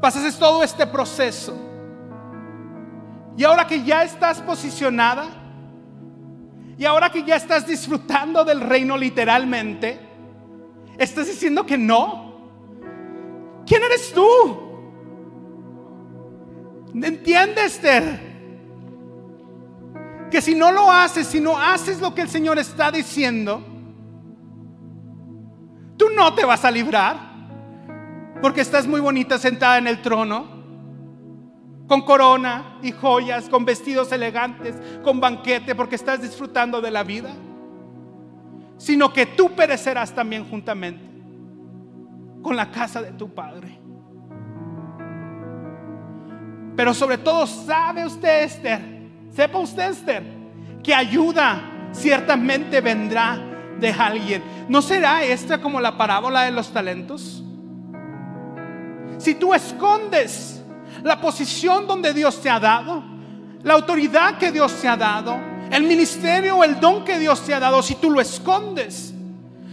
Pasaste 0.00 0.38
todo 0.38 0.62
este 0.62 0.86
proceso. 0.86 1.56
Y 3.36 3.44
ahora 3.44 3.66
que 3.66 3.82
ya 3.82 4.02
estás 4.02 4.40
posicionada, 4.42 5.26
y 6.76 6.84
ahora 6.84 7.10
que 7.10 7.22
ya 7.22 7.36
estás 7.36 7.66
disfrutando 7.66 8.44
del 8.44 8.60
reino 8.60 8.96
literalmente, 8.96 9.98
estás 10.98 11.26
diciendo 11.26 11.64
que 11.64 11.78
no. 11.78 12.34
¿Quién 13.66 13.82
eres 13.82 14.12
tú? 14.12 14.63
¿Entiendes, 16.94 17.74
Esther? 17.74 18.34
Que 20.30 20.40
si 20.40 20.54
no 20.54 20.70
lo 20.72 20.90
haces, 20.90 21.26
si 21.26 21.40
no 21.40 21.58
haces 21.58 22.00
lo 22.00 22.14
que 22.14 22.22
el 22.22 22.28
Señor 22.28 22.58
está 22.58 22.90
diciendo, 22.90 23.62
tú 25.96 26.06
no 26.16 26.34
te 26.34 26.44
vas 26.44 26.64
a 26.64 26.70
librar. 26.70 27.34
Porque 28.40 28.60
estás 28.60 28.86
muy 28.86 29.00
bonita 29.00 29.38
sentada 29.38 29.78
en 29.78 29.86
el 29.86 30.02
trono, 30.02 30.46
con 31.88 32.02
corona 32.02 32.78
y 32.82 32.92
joyas, 32.92 33.48
con 33.48 33.64
vestidos 33.64 34.12
elegantes, 34.12 34.74
con 35.02 35.18
banquete, 35.18 35.74
porque 35.74 35.94
estás 35.94 36.20
disfrutando 36.20 36.80
de 36.80 36.90
la 36.90 37.04
vida. 37.04 37.30
Sino 38.76 39.12
que 39.12 39.26
tú 39.26 39.54
perecerás 39.54 40.14
también 40.14 40.44
juntamente 40.44 41.02
con 42.42 42.54
la 42.54 42.70
casa 42.70 43.00
de 43.00 43.12
tu 43.12 43.32
padre. 43.32 43.83
Pero 46.76 46.92
sobre 46.92 47.18
todo, 47.18 47.46
¿sabe 47.46 48.04
usted, 48.04 48.44
Esther? 48.44 48.80
Sepa 49.30 49.58
usted, 49.58 49.90
Esther, 49.90 50.22
que 50.82 50.94
ayuda 50.94 51.90
ciertamente 51.92 52.80
vendrá 52.80 53.38
de 53.78 53.90
alguien. 53.90 54.42
¿No 54.68 54.82
será 54.82 55.24
esta 55.24 55.60
como 55.60 55.80
la 55.80 55.96
parábola 55.96 56.42
de 56.42 56.50
los 56.50 56.72
talentos? 56.72 57.42
Si 59.18 59.34
tú 59.34 59.54
escondes 59.54 60.62
la 61.02 61.20
posición 61.20 61.86
donde 61.86 62.12
Dios 62.12 62.40
te 62.40 62.50
ha 62.50 62.58
dado, 62.58 63.02
la 63.62 63.74
autoridad 63.74 64.38
que 64.38 64.52
Dios 64.52 64.74
te 64.80 64.88
ha 64.88 64.96
dado, 64.96 65.36
el 65.70 65.84
ministerio 65.84 66.56
o 66.56 66.64
el 66.64 66.80
don 66.80 67.04
que 67.04 67.18
Dios 67.18 67.42
te 67.44 67.54
ha 67.54 67.60
dado, 67.60 67.82
si 67.82 67.94
tú 67.94 68.10
lo 68.10 68.20
escondes, 68.20 69.14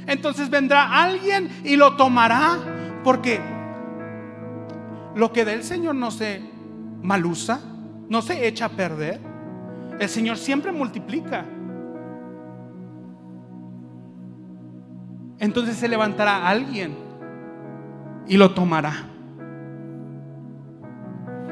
entonces 0.07 0.49
vendrá 0.49 1.01
alguien 1.01 1.61
y 1.63 1.75
lo 1.75 1.95
tomará, 1.95 2.57
porque 3.03 3.39
lo 5.15 5.31
que 5.33 5.45
del 5.45 5.63
Señor 5.63 5.95
no 5.95 6.11
se 6.11 6.50
malusa, 7.01 7.59
no 8.09 8.21
se 8.21 8.47
echa 8.47 8.65
a 8.65 8.69
perder. 8.69 9.19
El 9.99 10.09
Señor 10.09 10.37
siempre 10.37 10.71
multiplica. 10.71 11.45
Entonces 15.39 15.77
se 15.77 15.87
levantará 15.87 16.47
alguien 16.47 16.95
y 18.27 18.37
lo 18.37 18.53
tomará. 18.53 18.93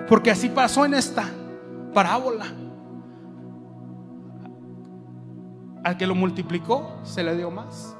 Porque 0.07 0.31
así 0.31 0.49
pasó 0.49 0.85
en 0.85 0.93
esta 0.93 1.25
parábola. 1.93 2.45
Al 5.83 5.97
que 5.97 6.05
lo 6.05 6.15
multiplicó, 6.15 6.99
se 7.03 7.23
le 7.23 7.35
dio 7.35 7.49
más. 7.49 7.95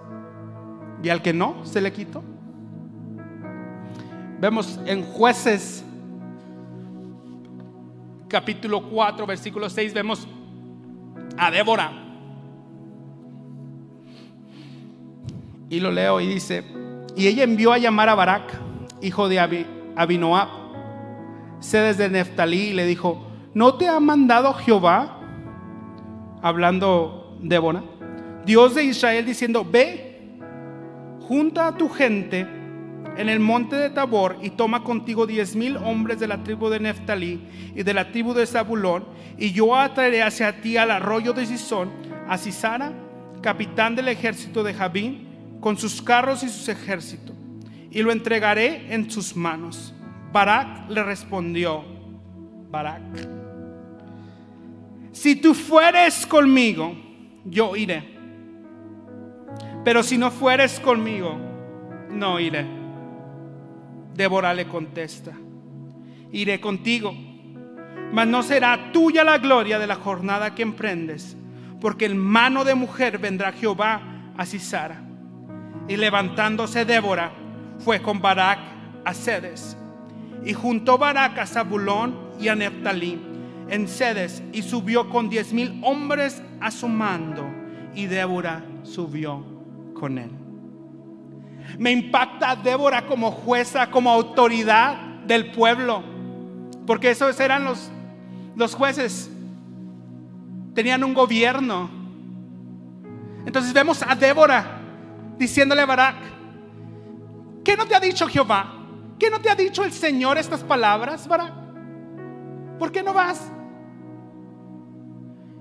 Y 1.01 1.09
al 1.09 1.21
que 1.21 1.33
no, 1.33 1.65
se 1.65 1.81
le 1.81 1.93
quitó. 1.93 2.23
Vemos 4.39 4.79
en 4.85 5.03
jueces 5.03 5.83
capítulo 8.29 8.83
4, 8.83 9.25
versículo 9.25 9.69
6, 9.69 9.93
vemos 9.93 10.27
a 11.37 11.51
Débora. 11.51 11.91
Y 15.69 15.79
lo 15.79 15.91
leo 15.91 16.21
y 16.21 16.27
dice, 16.27 16.63
y 17.15 17.27
ella 17.27 17.43
envió 17.43 17.73
a 17.73 17.77
llamar 17.77 18.07
a 18.09 18.15
Barak, 18.15 18.53
hijo 19.01 19.27
de 19.27 19.65
Abinoab, 19.95 20.47
sedes 21.59 21.97
de 21.97 22.09
Neftalí, 22.09 22.69
y 22.69 22.73
le 22.73 22.85
dijo, 22.85 23.27
¿no 23.53 23.75
te 23.75 23.87
ha 23.87 23.99
mandado 23.99 24.53
Jehová, 24.53 25.19
hablando 26.41 27.37
Débora, 27.41 27.83
Dios 28.45 28.75
de 28.75 28.85
Israel, 28.85 29.25
diciendo, 29.25 29.65
ve, 29.69 30.39
junta 31.27 31.67
a 31.67 31.77
tu 31.77 31.89
gente, 31.89 32.47
en 33.19 33.27
el 33.27 33.41
monte 33.41 33.75
de 33.75 33.89
Tabor 33.89 34.37
y 34.41 34.51
toma 34.51 34.81
contigo 34.85 35.27
diez 35.27 35.53
mil 35.53 35.75
hombres 35.75 36.21
de 36.21 36.27
la 36.27 36.41
tribu 36.41 36.69
de 36.69 36.79
Neftalí 36.79 37.41
y 37.75 37.83
de 37.83 37.93
la 37.93 38.13
tribu 38.13 38.33
de 38.33 38.47
Zabulón, 38.47 39.03
y 39.37 39.51
yo 39.51 39.75
atraeré 39.75 40.23
hacia 40.23 40.61
ti 40.61 40.77
al 40.77 40.89
arroyo 40.89 41.33
de 41.33 41.45
Sison 41.45 41.91
a 42.29 42.37
Sisara, 42.37 42.93
capitán 43.41 43.93
del 43.97 44.07
ejército 44.07 44.63
de 44.63 44.73
Jabín, 44.73 45.27
con 45.59 45.77
sus 45.77 46.01
carros 46.01 46.43
y 46.43 46.47
sus 46.47 46.69
ejércitos, 46.69 47.35
y 47.91 48.01
lo 48.01 48.13
entregaré 48.13 48.93
en 48.93 49.11
sus 49.11 49.35
manos. 49.35 49.93
Barak 50.31 50.89
le 50.89 51.03
respondió, 51.03 51.83
Barak, 52.71 53.01
si 55.11 55.35
tú 55.35 55.53
fueres 55.53 56.25
conmigo, 56.25 56.95
yo 57.43 57.75
iré. 57.75 58.17
Pero 59.83 60.03
si 60.03 60.17
no 60.17 60.31
fueres 60.31 60.79
conmigo, 60.79 61.35
no 62.11 62.39
iré. 62.39 62.78
Débora 64.15 64.53
le 64.53 64.67
contesta, 64.67 65.31
iré 66.31 66.59
contigo, 66.59 67.13
mas 68.11 68.27
no 68.27 68.43
será 68.43 68.91
tuya 68.91 69.23
la 69.23 69.37
gloria 69.37 69.79
de 69.79 69.87
la 69.87 69.95
jornada 69.95 70.55
que 70.55 70.63
emprendes, 70.63 71.37
porque 71.79 72.05
en 72.05 72.17
mano 72.17 72.63
de 72.65 72.75
mujer 72.75 73.17
vendrá 73.19 73.51
Jehová 73.51 74.01
a 74.37 74.45
Sisara. 74.45 75.01
Y 75.87 75.97
levantándose 75.97 76.85
Débora, 76.85 77.31
fue 77.79 78.01
con 78.01 78.21
Barak 78.21 78.59
a 79.05 79.13
Sedes. 79.13 79.77
Y 80.45 80.53
juntó 80.53 80.97
Barak 80.97 81.37
a 81.39 81.45
Zabulón 81.45 82.15
y 82.39 82.47
a 82.47 82.55
Neftalí 82.55 83.19
en 83.69 83.87
Sedes 83.87 84.41
y 84.51 84.61
subió 84.61 85.09
con 85.09 85.29
diez 85.29 85.53
mil 85.53 85.79
hombres 85.83 86.41
a 86.59 86.71
su 86.71 86.87
mando. 86.87 87.45
Y 87.95 88.05
Débora 88.05 88.63
subió 88.83 89.43
con 89.93 90.17
él. 90.17 90.38
Me 91.77 91.91
impacta 91.91 92.55
Débora 92.55 93.05
como 93.05 93.31
jueza, 93.31 93.89
como 93.89 94.09
autoridad 94.09 94.97
del 95.25 95.51
pueblo. 95.51 96.03
Porque 96.85 97.11
esos 97.11 97.39
eran 97.39 97.63
los, 97.63 97.91
los 98.55 98.73
jueces. 98.75 99.29
Tenían 100.73 101.03
un 101.03 101.13
gobierno. 101.13 101.89
Entonces 103.45 103.73
vemos 103.73 104.03
a 104.03 104.15
Débora 104.15 104.79
diciéndole 105.37 105.81
a 105.81 105.85
Barak, 105.85 106.15
¿qué 107.63 107.77
no 107.77 107.85
te 107.85 107.95
ha 107.95 107.99
dicho 107.99 108.27
Jehová? 108.27 108.73
¿Qué 109.17 109.29
no 109.29 109.39
te 109.39 109.49
ha 109.49 109.55
dicho 109.55 109.83
el 109.83 109.91
Señor 109.91 110.37
estas 110.37 110.63
palabras, 110.63 111.27
Barak? 111.27 111.53
¿Por 112.77 112.91
qué 112.91 113.03
no 113.03 113.13
vas? 113.13 113.51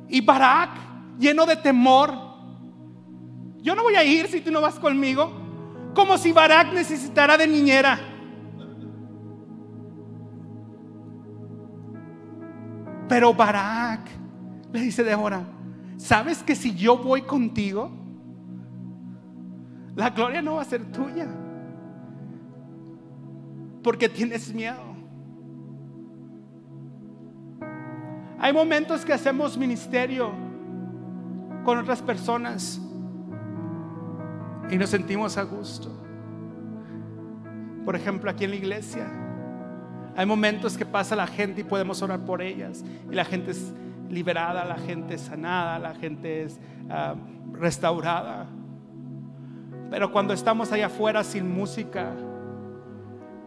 Y 0.08 0.20
Barak, 0.20 0.70
lleno 1.18 1.44
de 1.44 1.56
temor, 1.56 2.28
Yo 3.60 3.74
no 3.74 3.82
voy 3.82 3.96
a 3.96 4.04
ir 4.04 4.28
si 4.28 4.40
tú 4.40 4.50
no 4.50 4.60
vas 4.60 4.78
conmigo. 4.78 5.32
Como 5.98 6.16
si 6.16 6.30
Barak 6.30 6.72
necesitara 6.72 7.36
de 7.36 7.48
niñera. 7.48 7.98
Pero 13.08 13.34
Barak 13.34 14.08
le 14.72 14.80
dice 14.80 15.02
Débora, 15.02 15.42
¿sabes 15.96 16.40
que 16.44 16.54
si 16.54 16.72
yo 16.76 16.98
voy 16.98 17.22
contigo, 17.22 17.90
la 19.96 20.10
gloria 20.10 20.40
no 20.40 20.54
va 20.54 20.62
a 20.62 20.66
ser 20.66 20.84
tuya? 20.92 21.26
Porque 23.82 24.08
tienes 24.08 24.54
miedo. 24.54 24.94
Hay 28.38 28.52
momentos 28.52 29.04
que 29.04 29.12
hacemos 29.12 29.58
ministerio 29.58 30.30
con 31.64 31.76
otras 31.76 32.00
personas 32.00 32.80
y 34.70 34.76
nos 34.76 34.90
sentimos 34.90 35.36
a 35.36 35.42
gusto. 35.42 35.90
Por 37.84 37.96
ejemplo, 37.96 38.30
aquí 38.30 38.44
en 38.44 38.50
la 38.50 38.56
iglesia 38.56 39.06
hay 40.16 40.26
momentos 40.26 40.76
que 40.76 40.84
pasa 40.84 41.16
la 41.16 41.26
gente 41.26 41.60
y 41.60 41.64
podemos 41.64 42.02
orar 42.02 42.20
por 42.20 42.42
ellas 42.42 42.84
y 43.10 43.14
la 43.14 43.24
gente 43.24 43.52
es 43.52 43.72
liberada, 44.10 44.64
la 44.64 44.76
gente 44.76 45.14
es 45.14 45.22
sanada, 45.22 45.78
la 45.78 45.94
gente 45.94 46.42
es 46.42 46.58
ah, 46.90 47.14
restaurada. 47.52 48.46
Pero 49.90 50.12
cuando 50.12 50.34
estamos 50.34 50.70
allá 50.72 50.86
afuera 50.86 51.24
sin 51.24 51.50
música, 51.50 52.12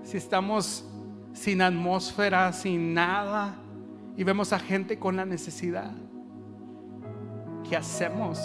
si 0.03 0.17
estamos 0.17 0.87
sin 1.33 1.61
atmósfera, 1.61 2.51
sin 2.51 2.93
nada, 2.93 3.55
y 4.17 4.23
vemos 4.23 4.51
a 4.53 4.59
gente 4.59 4.97
con 4.97 5.15
la 5.15 5.25
necesidad, 5.25 5.91
¿qué 7.67 7.77
hacemos? 7.77 8.39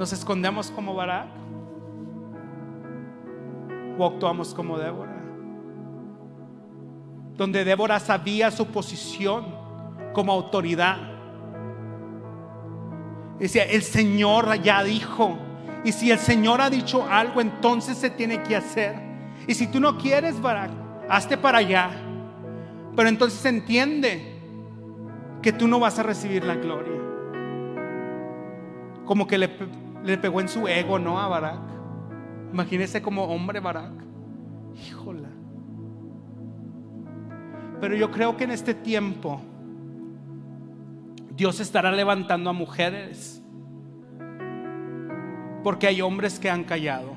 ¿Nos 0.00 0.14
escondemos 0.14 0.70
como 0.70 0.94
Barak? 0.94 1.26
¿O 3.98 4.06
actuamos 4.06 4.54
como 4.54 4.78
Débora? 4.78 5.14
Donde 7.36 7.66
Débora 7.66 8.00
sabía 8.00 8.50
su 8.50 8.68
posición 8.68 9.44
como 10.14 10.32
autoridad. 10.32 10.96
Decía, 13.38 13.64
el 13.64 13.82
Señor 13.82 14.62
ya 14.62 14.82
dijo. 14.82 15.36
Y 15.84 15.92
si 15.92 16.10
el 16.10 16.18
Señor 16.18 16.62
ha 16.62 16.70
dicho 16.70 17.06
algo, 17.06 17.42
entonces 17.42 17.98
se 17.98 18.08
tiene 18.08 18.42
que 18.42 18.56
hacer. 18.56 18.94
Y 19.46 19.52
si 19.52 19.66
tú 19.66 19.80
no 19.80 19.98
quieres, 19.98 20.40
Barak, 20.40 20.70
hazte 21.10 21.36
para 21.36 21.58
allá. 21.58 21.90
Pero 22.96 23.06
entonces 23.06 23.44
entiende 23.44 24.40
que 25.42 25.52
tú 25.52 25.68
no 25.68 25.78
vas 25.78 25.98
a 25.98 26.02
recibir 26.02 26.42
la 26.42 26.54
gloria. 26.54 26.98
Como 29.04 29.26
que 29.26 29.36
le, 29.36 29.50
le 30.04 30.18
pegó 30.18 30.40
en 30.40 30.48
su 30.48 30.66
ego, 30.66 30.98
¿no? 30.98 31.20
A 31.20 31.28
Barak. 31.28 31.60
Imagínese 32.52 33.02
como 33.02 33.24
hombre 33.24 33.60
Barak. 33.60 33.92
Híjola. 34.88 35.28
Pero 37.80 37.94
yo 37.96 38.10
creo 38.10 38.36
que 38.36 38.44
en 38.44 38.50
este 38.50 38.74
tiempo 38.74 39.40
Dios 41.34 41.60
estará 41.60 41.90
levantando 41.92 42.50
a 42.50 42.52
mujeres. 42.52 43.42
Porque 45.62 45.86
hay 45.86 46.00
hombres 46.00 46.38
que 46.38 46.50
han 46.50 46.64
callado. 46.64 47.12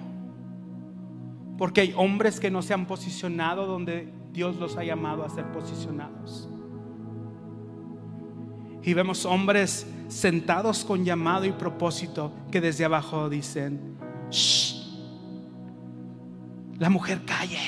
Porque 1.58 1.82
hay 1.82 1.94
hombres 1.96 2.40
que 2.40 2.52
no 2.52 2.62
se 2.62 2.74
han 2.74 2.86
posicionado 2.86 3.66
donde 3.66 4.12
Dios 4.32 4.58
los 4.58 4.78
ha 4.78 4.84
llamado 4.84 5.24
a 5.24 5.30
ser 5.30 5.46
posicionados. 5.52 6.50
Y 8.82 8.94
vemos 8.94 9.26
hombres 9.26 9.88
sentados 10.08 10.84
con 10.86 11.04
llamado 11.04 11.46
y 11.46 11.52
propósito 11.52 12.32
que 12.52 12.62
desde 12.62 12.86
abajo 12.86 13.30
dicen, 13.30 13.98
la 16.80 16.90
mujer 16.90 17.22
calle. 17.26 17.60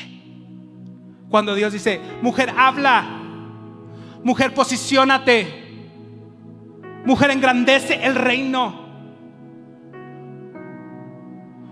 Cuando 1.30 1.56
Dios 1.56 1.74
dice, 1.74 2.00
mujer 2.22 2.54
habla, 2.56 3.04
mujer 4.24 4.54
posicionate, 4.54 5.48
mujer 7.06 7.32
engrandece 7.32 8.06
el 8.06 8.16
reino. 8.16 8.86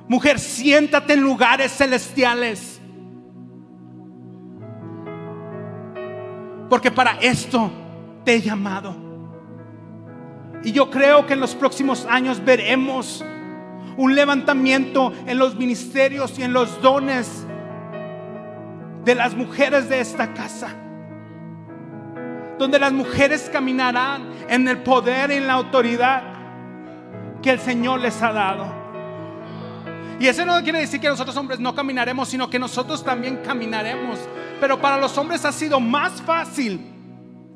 Mujer, 0.08 0.38
siéntate 0.39 1.13
en 1.13 1.21
lugares 1.21 1.71
celestiales. 1.71 2.80
Porque 6.69 6.91
para 6.91 7.13
esto 7.19 7.71
te 8.23 8.36
he 8.36 8.41
llamado. 8.41 9.03
Y 10.63 10.71
yo 10.71 10.89
creo 10.89 11.26
que 11.26 11.34
en 11.34 11.39
los 11.39 11.56
próximos 11.56 12.06
años 12.10 12.43
veremos 12.43 13.23
un 13.97 14.15
levantamiento 14.15 15.13
en 15.26 15.38
los 15.38 15.56
ministerios 15.56 16.38
y 16.39 16.43
en 16.43 16.54
los 16.54 16.82
dones 16.82 17.45
de 19.04 19.15
las 19.15 19.36
mujeres 19.36 19.89
de 19.89 19.99
esta 19.99 20.34
casa. 20.34 20.69
Donde 22.58 22.80
las 22.80 22.93
mujeres 22.93 23.49
caminarán 23.52 24.30
en 24.47 24.67
el 24.67 24.78
poder 24.80 25.32
y 25.32 25.36
en 25.36 25.47
la 25.47 25.54
autoridad 25.54 26.23
que 27.41 27.49
el 27.49 27.60
Señor 27.60 27.99
les 27.99 28.21
ha 28.21 28.32
dado. 28.32 28.84
Y 30.19 30.28
eso 30.28 30.45
no 30.45 30.62
quiere 30.63 30.80
decir 30.80 31.02
que 31.02 31.10
nosotros 31.10 31.36
hombres 31.36 31.60
no 31.60 31.76
caminaremos, 31.76 32.30
sino 32.30 32.49
que 32.49 32.58
nosotros 32.58 33.04
también 33.04 33.41
caminaremos 33.43 34.19
pero 34.63 34.80
para 34.80 34.95
los 34.95 35.17
hombres 35.17 35.43
ha 35.43 35.52
sido 35.52 35.82
más 35.82 36.21
fácil 36.21 36.80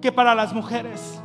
que 0.01 0.11
para 0.11 0.35
las 0.35 0.51
mujeres. 0.51 1.21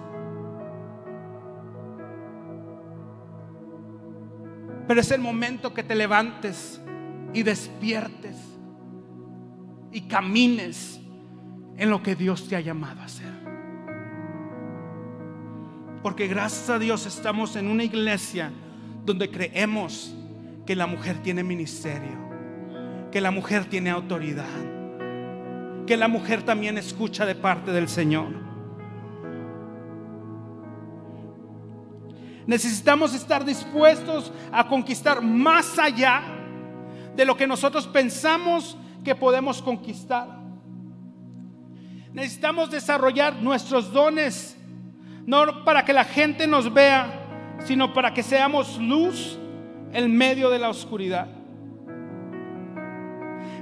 Pero 4.92 5.00
es 5.00 5.10
el 5.10 5.22
momento 5.22 5.72
que 5.72 5.82
te 5.82 5.94
levantes 5.94 6.78
y 7.32 7.42
despiertes 7.42 8.36
y 9.90 10.02
camines 10.02 11.00
en 11.78 11.88
lo 11.88 12.02
que 12.02 12.14
Dios 12.14 12.46
te 12.46 12.56
ha 12.56 12.60
llamado 12.60 13.00
a 13.00 13.06
hacer. 13.06 13.32
Porque 16.02 16.26
gracias 16.26 16.68
a 16.68 16.78
Dios 16.78 17.06
estamos 17.06 17.56
en 17.56 17.68
una 17.68 17.84
iglesia 17.84 18.52
donde 19.06 19.30
creemos 19.30 20.14
que 20.66 20.76
la 20.76 20.86
mujer 20.86 21.22
tiene 21.22 21.42
ministerio, 21.42 23.08
que 23.10 23.22
la 23.22 23.30
mujer 23.30 23.64
tiene 23.64 23.88
autoridad 23.88 24.44
que 25.86 25.96
la 25.96 26.08
mujer 26.08 26.42
también 26.42 26.76
escucha 26.76 27.26
de 27.26 27.34
parte 27.34 27.72
del 27.72 27.88
Señor. 27.88 28.41
Necesitamos 32.46 33.14
estar 33.14 33.44
dispuestos 33.44 34.32
a 34.50 34.66
conquistar 34.66 35.22
más 35.22 35.78
allá 35.78 36.22
de 37.14 37.24
lo 37.24 37.36
que 37.36 37.46
nosotros 37.46 37.86
pensamos 37.86 38.76
que 39.04 39.14
podemos 39.14 39.62
conquistar. 39.62 40.28
Necesitamos 42.12 42.70
desarrollar 42.70 43.36
nuestros 43.36 43.92
dones, 43.92 44.56
no 45.26 45.64
para 45.64 45.84
que 45.84 45.92
la 45.92 46.04
gente 46.04 46.46
nos 46.46 46.72
vea, 46.72 47.58
sino 47.64 47.92
para 47.94 48.12
que 48.12 48.22
seamos 48.22 48.78
luz 48.78 49.38
en 49.92 50.14
medio 50.14 50.50
de 50.50 50.58
la 50.58 50.68
oscuridad. 50.68 51.28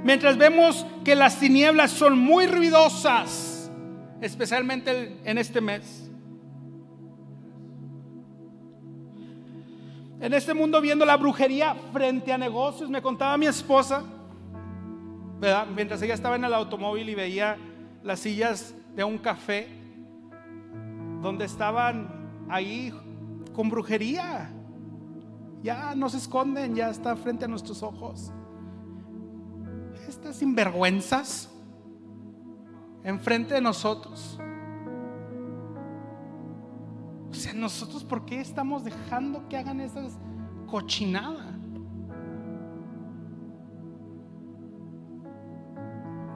Mientras 0.03 0.37
vemos 0.37 0.85
que 1.05 1.15
las 1.15 1.39
tinieblas 1.39 1.91
son 1.91 2.17
muy 2.17 2.47
ruidosas, 2.47 3.71
especialmente 4.19 5.17
en 5.23 5.37
este 5.37 5.61
mes. 5.61 6.10
En 10.21 10.33
este 10.33 10.53
mundo 10.53 10.79
viendo 10.79 11.03
la 11.03 11.17
brujería 11.17 11.75
frente 11.91 12.31
a 12.31 12.37
negocios, 12.37 12.89
me 12.89 13.01
contaba 13.01 13.37
mi 13.37 13.47
esposa, 13.47 14.03
mientras 15.75 16.01
ella 16.01 16.13
estaba 16.13 16.35
en 16.35 16.45
el 16.45 16.53
automóvil 16.53 17.09
y 17.09 17.15
veía 17.15 17.57
las 18.03 18.19
sillas 18.19 18.73
de 18.95 19.03
un 19.03 19.17
café, 19.17 19.67
donde 21.21 21.45
estaban 21.45 22.07
ahí 22.49 22.93
con 23.53 23.69
brujería. 23.69 24.49
Ya 25.63 25.93
no 25.95 26.07
se 26.07 26.17
esconden, 26.17 26.75
ya 26.75 26.89
está 26.89 27.15
frente 27.15 27.45
a 27.45 27.47
nuestros 27.47 27.83
ojos 27.83 28.31
estas 30.11 30.35
sinvergüenzas 30.35 31.49
enfrente 33.03 33.53
de 33.53 33.61
nosotros. 33.61 34.39
O 37.31 37.33
sea, 37.33 37.53
nosotros, 37.53 38.03
¿por 38.03 38.25
qué 38.25 38.41
estamos 38.41 38.83
dejando 38.83 39.47
que 39.47 39.57
hagan 39.57 39.79
esas 39.79 40.19
cochinadas? 40.67 41.47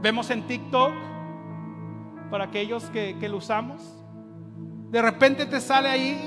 Vemos 0.02 0.30
en 0.30 0.48
TikTok, 0.48 0.94
para 2.30 2.46
aquellos 2.46 2.86
que, 2.86 3.18
lo 3.30 3.38
usamos, 3.38 3.82
de 4.92 5.02
repente 5.02 5.46
te 5.46 5.60
sale 5.60 5.90
ahí, 5.90 6.18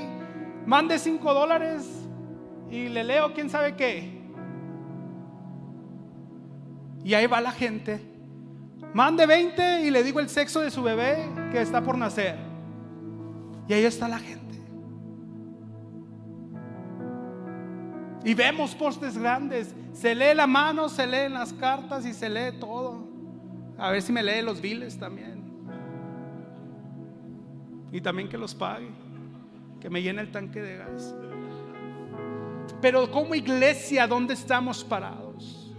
mande 0.65 0.99
5 0.99 1.33
dólares 1.33 2.07
y 2.69 2.89
le 2.89 3.03
leo 3.03 3.33
quién 3.33 3.49
sabe 3.49 3.75
qué. 3.75 4.19
Y 7.03 7.13
ahí 7.13 7.27
va 7.27 7.41
la 7.41 7.51
gente. 7.51 8.01
Mande 8.93 9.25
20 9.25 9.83
y 9.85 9.91
le 9.91 10.03
digo 10.03 10.19
el 10.19 10.29
sexo 10.29 10.61
de 10.61 10.71
su 10.71 10.83
bebé 10.83 11.29
que 11.51 11.61
está 11.61 11.81
por 11.81 11.97
nacer. 11.97 12.37
Y 13.67 13.73
ahí 13.73 13.85
está 13.85 14.07
la 14.07 14.19
gente. 14.19 14.48
Y 18.23 18.33
vemos 18.33 18.75
postes 18.75 19.17
grandes. 19.17 19.73
Se 19.93 20.13
lee 20.13 20.35
la 20.35 20.47
mano, 20.47 20.89
se 20.89 21.07
leen 21.07 21.33
las 21.33 21.53
cartas 21.53 22.05
y 22.05 22.13
se 22.13 22.29
lee 22.29 22.57
todo. 22.59 23.07
A 23.77 23.91
ver 23.91 24.01
si 24.01 24.11
me 24.11 24.21
lee 24.21 24.41
los 24.41 24.59
biles 24.59 24.97
también. 24.97 25.39
Y 27.91 28.01
también 28.01 28.27
que 28.27 28.37
los 28.37 28.53
pague. 28.53 28.89
Que 29.79 29.89
me 29.89 30.01
llene 30.01 30.21
el 30.21 30.31
tanque 30.31 30.61
de 30.61 30.77
gas. 30.77 31.15
Pero 32.81 33.09
como 33.09 33.35
iglesia, 33.35 34.07
¿dónde 34.07 34.33
estamos 34.33 34.83
parados? 34.83 35.73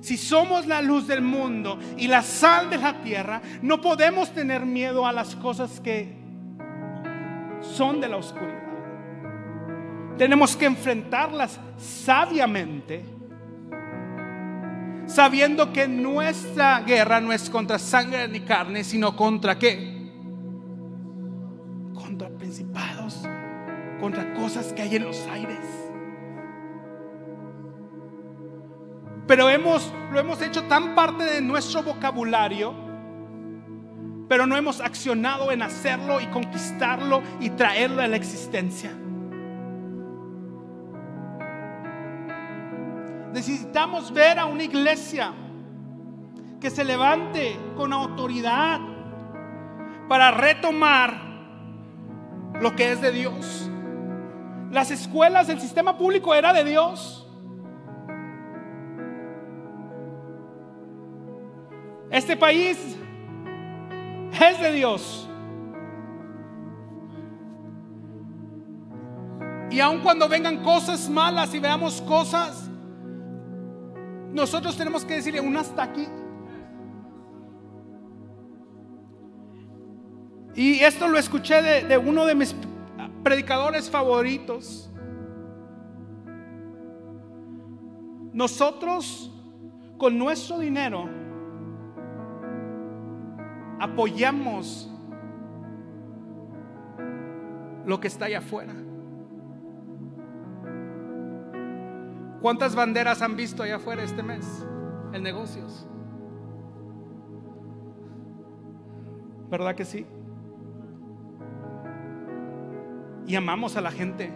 Si 0.00 0.16
somos 0.16 0.66
la 0.66 0.80
luz 0.80 1.06
del 1.06 1.20
mundo 1.20 1.78
y 1.96 2.08
la 2.08 2.22
sal 2.22 2.70
de 2.70 2.78
la 2.78 3.02
tierra, 3.02 3.42
no 3.62 3.80
podemos 3.80 4.32
tener 4.32 4.64
miedo 4.64 5.06
a 5.06 5.12
las 5.12 5.36
cosas 5.36 5.78
que 5.78 6.16
son 7.60 8.00
de 8.00 8.08
la 8.08 8.16
oscuridad. 8.16 8.69
Tenemos 10.20 10.54
que 10.54 10.66
enfrentarlas 10.66 11.58
sabiamente, 11.78 13.02
sabiendo 15.06 15.72
que 15.72 15.88
nuestra 15.88 16.82
guerra 16.82 17.22
no 17.22 17.32
es 17.32 17.48
contra 17.48 17.78
sangre 17.78 18.28
ni 18.28 18.40
carne, 18.40 18.84
sino 18.84 19.16
contra 19.16 19.58
qué? 19.58 20.12
Contra 21.94 22.28
principados, 22.28 23.22
contra 23.98 24.34
cosas 24.34 24.74
que 24.74 24.82
hay 24.82 24.96
en 24.96 25.04
los 25.04 25.26
aires. 25.26 25.64
Pero 29.26 29.48
hemos, 29.48 29.90
lo 30.12 30.20
hemos 30.20 30.42
hecho 30.42 30.64
tan 30.64 30.94
parte 30.94 31.24
de 31.24 31.40
nuestro 31.40 31.82
vocabulario, 31.82 32.74
pero 34.28 34.46
no 34.46 34.54
hemos 34.54 34.82
accionado 34.82 35.50
en 35.50 35.62
hacerlo 35.62 36.20
y 36.20 36.26
conquistarlo 36.26 37.22
y 37.40 37.48
traerlo 37.48 38.02
a 38.02 38.06
la 38.06 38.16
existencia. 38.16 38.99
Necesitamos 43.32 44.12
ver 44.12 44.38
a 44.38 44.46
una 44.46 44.64
iglesia 44.64 45.32
que 46.60 46.70
se 46.70 46.84
levante 46.84 47.56
con 47.76 47.92
autoridad 47.92 48.80
para 50.08 50.30
retomar 50.30 51.30
lo 52.60 52.74
que 52.76 52.92
es 52.92 53.00
de 53.00 53.12
Dios. 53.12 53.70
Las 54.70 54.90
escuelas, 54.90 55.48
el 55.48 55.60
sistema 55.60 55.96
público 55.96 56.34
era 56.34 56.52
de 56.52 56.64
Dios. 56.64 57.26
Este 62.10 62.36
país 62.36 62.76
es 64.40 64.60
de 64.60 64.72
Dios. 64.72 65.28
Y 69.70 69.78
aun 69.78 70.00
cuando 70.00 70.28
vengan 70.28 70.62
cosas 70.64 71.08
malas 71.08 71.54
y 71.54 71.60
veamos 71.60 72.02
cosas, 72.02 72.69
nosotros 74.32 74.76
tenemos 74.76 75.04
que 75.04 75.14
decirle 75.14 75.40
un 75.40 75.56
hasta 75.56 75.82
aquí. 75.82 76.06
Y 80.54 80.80
esto 80.80 81.08
lo 81.08 81.18
escuché 81.18 81.62
de, 81.62 81.84
de 81.84 81.98
uno 81.98 82.26
de 82.26 82.34
mis 82.34 82.54
predicadores 83.22 83.88
favoritos. 83.90 84.90
Nosotros 88.32 89.32
con 89.98 90.18
nuestro 90.18 90.58
dinero 90.58 91.08
apoyamos 93.78 94.90
lo 97.86 97.98
que 97.98 98.08
está 98.08 98.26
allá 98.26 98.38
afuera. 98.38 98.74
¿Cuántas 102.40 102.74
banderas 102.74 103.20
han 103.22 103.36
visto 103.36 103.62
allá 103.62 103.76
afuera 103.76 104.02
este 104.02 104.22
mes 104.22 104.66
en 105.12 105.22
negocios? 105.22 105.86
¿Verdad 109.50 109.74
que 109.74 109.84
sí? 109.84 110.06
Y 113.26 113.34
amamos 113.34 113.76
a 113.76 113.80
la 113.80 113.90
gente. 113.90 114.32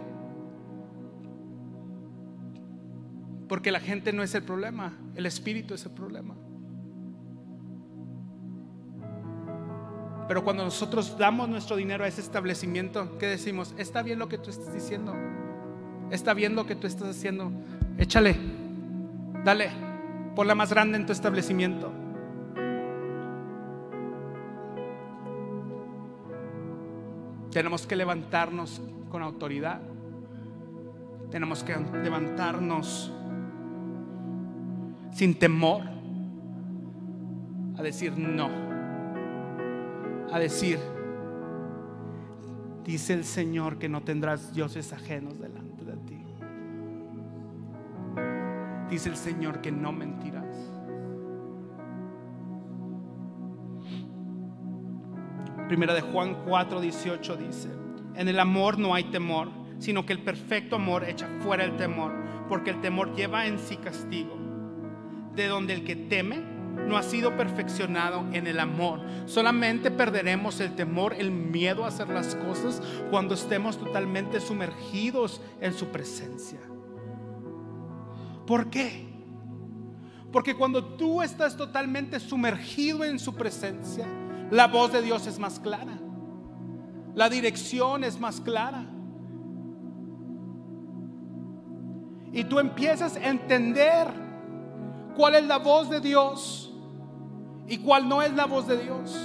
Porque 3.47 3.71
la 3.71 3.79
gente 3.79 4.13
no 4.13 4.23
es 4.23 4.35
el 4.35 4.43
problema, 4.43 4.93
el 5.15 5.25
espíritu 5.25 5.73
es 5.73 5.85
el 5.85 5.91
problema. 5.91 6.35
Pero 10.27 10.43
cuando 10.43 10.63
nosotros 10.63 11.17
damos 11.17 11.47
nuestro 11.49 11.75
dinero 11.75 12.03
a 12.03 12.07
ese 12.07 12.21
establecimiento, 12.21 13.17
¿qué 13.19 13.27
decimos? 13.27 13.75
Está 13.77 14.01
bien 14.01 14.17
lo 14.17 14.27
que 14.27 14.37
tú 14.37 14.49
estás 14.49 14.73
diciendo. 14.73 15.13
Está 16.09 16.33
bien 16.33 16.55
lo 16.55 16.65
que 16.65 16.75
tú 16.75 16.87
estás 16.87 17.09
haciendo. 17.09 17.51
Échale. 17.97 18.35
Dale. 19.43 19.69
Ponla 20.35 20.55
más 20.55 20.69
grande 20.69 20.97
en 20.97 21.05
tu 21.05 21.13
establecimiento. 21.13 21.91
Tenemos 27.51 27.87
que 27.87 27.95
levantarnos 27.95 28.81
con 29.09 29.23
autoridad. 29.23 29.81
Tenemos 31.31 31.63
que 31.63 31.75
levantarnos 32.03 33.13
sin 35.13 35.39
temor 35.39 35.83
a 37.77 37.81
decir 37.81 38.17
no 38.17 38.65
a 40.35 40.39
decir, 40.39 40.79
dice 42.83 43.13
el 43.13 43.23
Señor 43.23 43.77
que 43.77 43.87
no 43.87 44.01
tendrás 44.01 44.53
dioses 44.53 44.91
ajenos 44.91 45.39
delante 45.39 45.64
Dice 48.89 49.09
el 49.09 49.17
Señor 49.17 49.61
que 49.61 49.71
no 49.71 49.91
mentirás. 49.91 50.45
Primera 55.67 55.95
de 55.95 56.01
Juan 56.01 56.43
4, 56.45 56.79
18 56.79 57.37
dice, 57.37 57.69
en 58.15 58.27
el 58.27 58.39
amor 58.39 58.77
no 58.77 58.93
hay 58.93 59.05
temor, 59.05 59.49
sino 59.79 60.05
que 60.05 60.13
el 60.13 60.19
perfecto 60.19 60.75
amor 60.75 61.03
echa 61.03 61.27
fuera 61.39 61.63
el 61.63 61.75
temor, 61.75 62.13
porque 62.47 62.69
el 62.69 62.81
temor 62.81 63.15
lleva 63.15 63.47
en 63.47 63.57
sí 63.57 63.77
castigo, 63.77 64.37
de 65.33 65.47
donde 65.47 65.73
el 65.73 65.83
que 65.83 65.95
teme 65.95 66.43
no 66.87 66.97
ha 66.97 67.03
sido 67.03 67.35
perfeccionado 67.35 68.25
en 68.31 68.45
el 68.45 68.59
amor. 68.59 69.01
Solamente 69.25 69.89
perderemos 69.89 70.59
el 70.59 70.75
temor, 70.75 71.15
el 71.17 71.31
miedo 71.31 71.83
a 71.83 71.87
hacer 71.87 72.09
las 72.09 72.35
cosas 72.35 72.81
cuando 73.09 73.33
estemos 73.33 73.77
totalmente 73.77 74.39
sumergidos 74.39 75.41
en 75.61 75.73
su 75.73 75.87
presencia. 75.87 76.59
¿Por 78.45 78.69
qué? 78.69 79.05
Porque 80.31 80.55
cuando 80.55 80.83
tú 80.83 81.21
estás 81.21 81.55
totalmente 81.55 82.19
sumergido 82.19 83.03
en 83.03 83.19
su 83.19 83.33
presencia, 83.35 84.05
la 84.51 84.67
voz 84.67 84.91
de 84.91 85.01
Dios 85.01 85.27
es 85.27 85.39
más 85.39 85.59
clara. 85.59 85.97
La 87.15 87.29
dirección 87.29 88.03
es 88.03 88.19
más 88.19 88.41
clara. 88.41 88.85
Y 92.33 92.43
tú 92.43 92.59
empiezas 92.59 93.15
a 93.15 93.29
entender 93.29 94.07
cuál 95.15 95.35
es 95.35 95.45
la 95.45 95.57
voz 95.57 95.89
de 95.89 96.01
Dios 96.01 96.73
y 97.67 97.77
cuál 97.77 98.09
no 98.09 98.21
es 98.21 98.33
la 98.33 98.45
voz 98.45 98.67
de 98.67 98.77
Dios. 98.77 99.17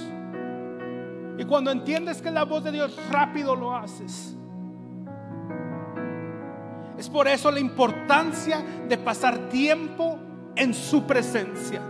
Y 1.37 1.43
cuando 1.43 1.71
entiendes 1.71 2.21
que 2.21 2.29
es 2.29 2.33
la 2.33 2.45
voz 2.45 2.63
de 2.63 2.71
Dios, 2.71 2.97
rápido 3.09 3.55
lo 3.55 3.75
haces. 3.75 4.37
Es 7.01 7.09
por 7.09 7.27
eso 7.27 7.49
la 7.49 7.59
importancia 7.59 8.63
de 8.87 8.95
pasar 8.95 9.49
tiempo 9.49 10.19
en 10.55 10.71
su 10.71 11.07
presencia. 11.07 11.81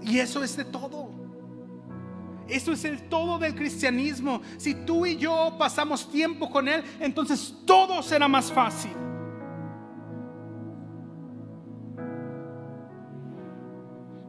Y 0.00 0.18
eso 0.18 0.42
es 0.42 0.56
de 0.56 0.64
todo. 0.64 1.10
Eso 2.48 2.72
es 2.72 2.86
el 2.86 3.02
todo 3.10 3.38
del 3.38 3.54
cristianismo. 3.54 4.40
Si 4.56 4.74
tú 4.74 5.04
y 5.04 5.18
yo 5.18 5.56
pasamos 5.58 6.10
tiempo 6.10 6.48
con 6.48 6.68
Él, 6.68 6.82
entonces 7.00 7.54
todo 7.66 8.02
será 8.02 8.28
más 8.28 8.50
fácil. 8.50 8.92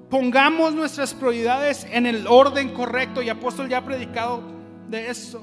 Pongamos 0.09 0.75
nuestras 0.75 1.13
prioridades 1.13 1.87
en 1.89 2.05
el 2.05 2.27
orden 2.27 2.73
correcto 2.73 3.21
y 3.21 3.29
apóstol 3.29 3.69
ya 3.69 3.77
ha 3.77 3.85
predicado 3.85 4.43
de 4.89 5.09
eso. 5.09 5.41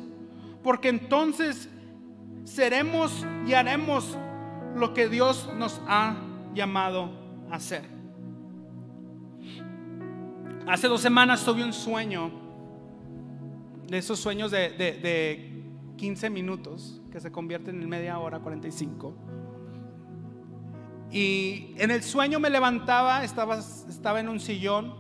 Porque 0.63 0.91
entonces 0.91 1.70
seremos 2.45 3.27
y 3.47 3.55
haremos 3.55 4.17
lo 4.75 4.95
que 4.95 5.09
Dios 5.09 5.51
nos 5.57 5.81
ha 5.87 6.17
llamado 6.55 7.11
a 7.51 7.57
hacer. 7.57 7.85
Hace 10.67 10.89
dos 10.89 11.01
semanas 11.01 11.45
tuve 11.45 11.65
un 11.65 11.73
sueño, 11.73 12.31
de 13.87 13.99
esos 13.99 14.21
sueños 14.21 14.51
de, 14.51 14.71
de 14.71 15.65
15 15.97 16.31
minutos 16.31 17.01
que 17.11 17.21
se 17.21 17.33
convierten 17.33 17.83
en 17.83 17.89
media 17.89 18.19
hora, 18.19 18.39
45 18.39 19.31
y 21.11 21.75
en 21.77 21.91
el 21.91 22.03
sueño 22.03 22.39
me 22.39 22.51
levantaba, 22.51 23.25
estaba, 23.25 23.59
estaba 23.59 24.21
en 24.21 24.29
un 24.29 24.39
sillón, 24.39 24.95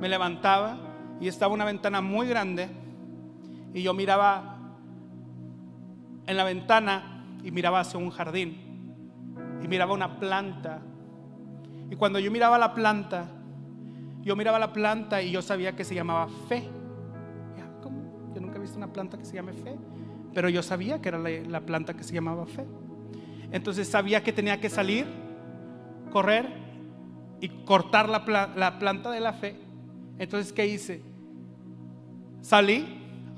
me 0.00 0.08
levantaba 0.08 0.78
y 1.20 1.28
estaba 1.28 1.54
una 1.54 1.64
ventana 1.64 2.02
muy 2.02 2.28
grande 2.28 2.68
y 3.72 3.82
yo 3.82 3.94
miraba 3.94 4.55
en 6.26 6.36
la 6.36 6.44
ventana 6.44 7.24
y 7.42 7.50
miraba 7.50 7.80
hacia 7.80 7.98
un 7.98 8.10
jardín 8.10 8.66
y 9.62 9.68
miraba 9.68 9.94
una 9.94 10.18
planta. 10.18 10.80
Y 11.90 11.96
cuando 11.96 12.18
yo 12.18 12.30
miraba 12.30 12.58
la 12.58 12.74
planta, 12.74 13.28
yo 14.22 14.34
miraba 14.34 14.58
la 14.58 14.72
planta 14.72 15.22
y 15.22 15.30
yo 15.30 15.42
sabía 15.42 15.76
que 15.76 15.84
se 15.84 15.94
llamaba 15.94 16.28
fe. 16.48 16.68
Yo 18.34 18.40
nunca 18.40 18.58
he 18.58 18.60
visto 18.60 18.76
una 18.76 18.92
planta 18.92 19.16
que 19.16 19.24
se 19.24 19.34
llame 19.34 19.52
fe, 19.52 19.78
pero 20.34 20.48
yo 20.48 20.62
sabía 20.62 21.00
que 21.00 21.08
era 21.08 21.18
la, 21.18 21.60
planta 21.60 21.94
que 21.94 22.02
se 22.02 22.12
llamaba 22.12 22.44
fe. 22.46 22.66
Entonces 23.50 23.88
sabía 23.88 24.22
que 24.22 24.32
tenía 24.32 24.60
que 24.60 24.68
salir, 24.68 25.06
correr 26.10 26.52
y 27.40 27.48
cortar 27.64 28.08
la, 28.08 28.52
la 28.54 28.78
planta 28.78 29.10
de 29.10 29.20
la 29.20 29.32
fe. 29.32 29.56
Entonces, 30.18 30.52
¿qué 30.52 30.66
hice? 30.66 31.02
Salí, 32.40 32.84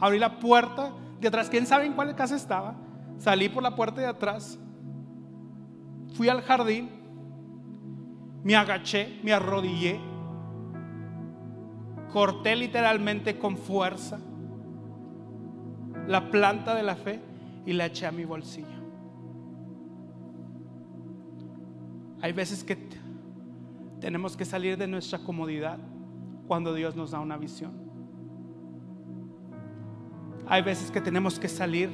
abrí 0.00 0.18
la 0.18 0.38
puerta 0.38 0.92
de 1.20 1.28
atrás. 1.28 1.48
¿Quién 1.48 1.66
sabe 1.66 1.86
en 1.86 1.94
cuál 1.94 2.14
casa 2.14 2.36
estaba? 2.36 2.76
Salí 3.18 3.48
por 3.48 3.62
la 3.62 3.74
puerta 3.74 4.00
de 4.00 4.06
atrás, 4.06 4.58
fui 6.14 6.28
al 6.28 6.40
jardín, 6.42 6.88
me 8.44 8.54
agaché, 8.54 9.20
me 9.24 9.32
arrodillé, 9.32 10.00
corté 12.12 12.54
literalmente 12.54 13.38
con 13.38 13.56
fuerza 13.56 14.20
la 16.06 16.30
planta 16.30 16.74
de 16.74 16.82
la 16.82 16.96
fe 16.96 17.20
y 17.66 17.72
la 17.72 17.86
eché 17.86 18.06
a 18.06 18.12
mi 18.12 18.24
bolsillo. 18.24 18.78
Hay 22.20 22.32
veces 22.32 22.64
que 22.64 22.76
tenemos 24.00 24.36
que 24.36 24.44
salir 24.44 24.76
de 24.78 24.86
nuestra 24.86 25.18
comodidad 25.18 25.78
cuando 26.46 26.72
Dios 26.72 26.96
nos 26.96 27.10
da 27.10 27.20
una 27.20 27.36
visión. 27.36 27.87
Hay 30.48 30.62
veces 30.62 30.90
que 30.90 31.00
tenemos 31.00 31.38
que 31.38 31.48
salir 31.48 31.90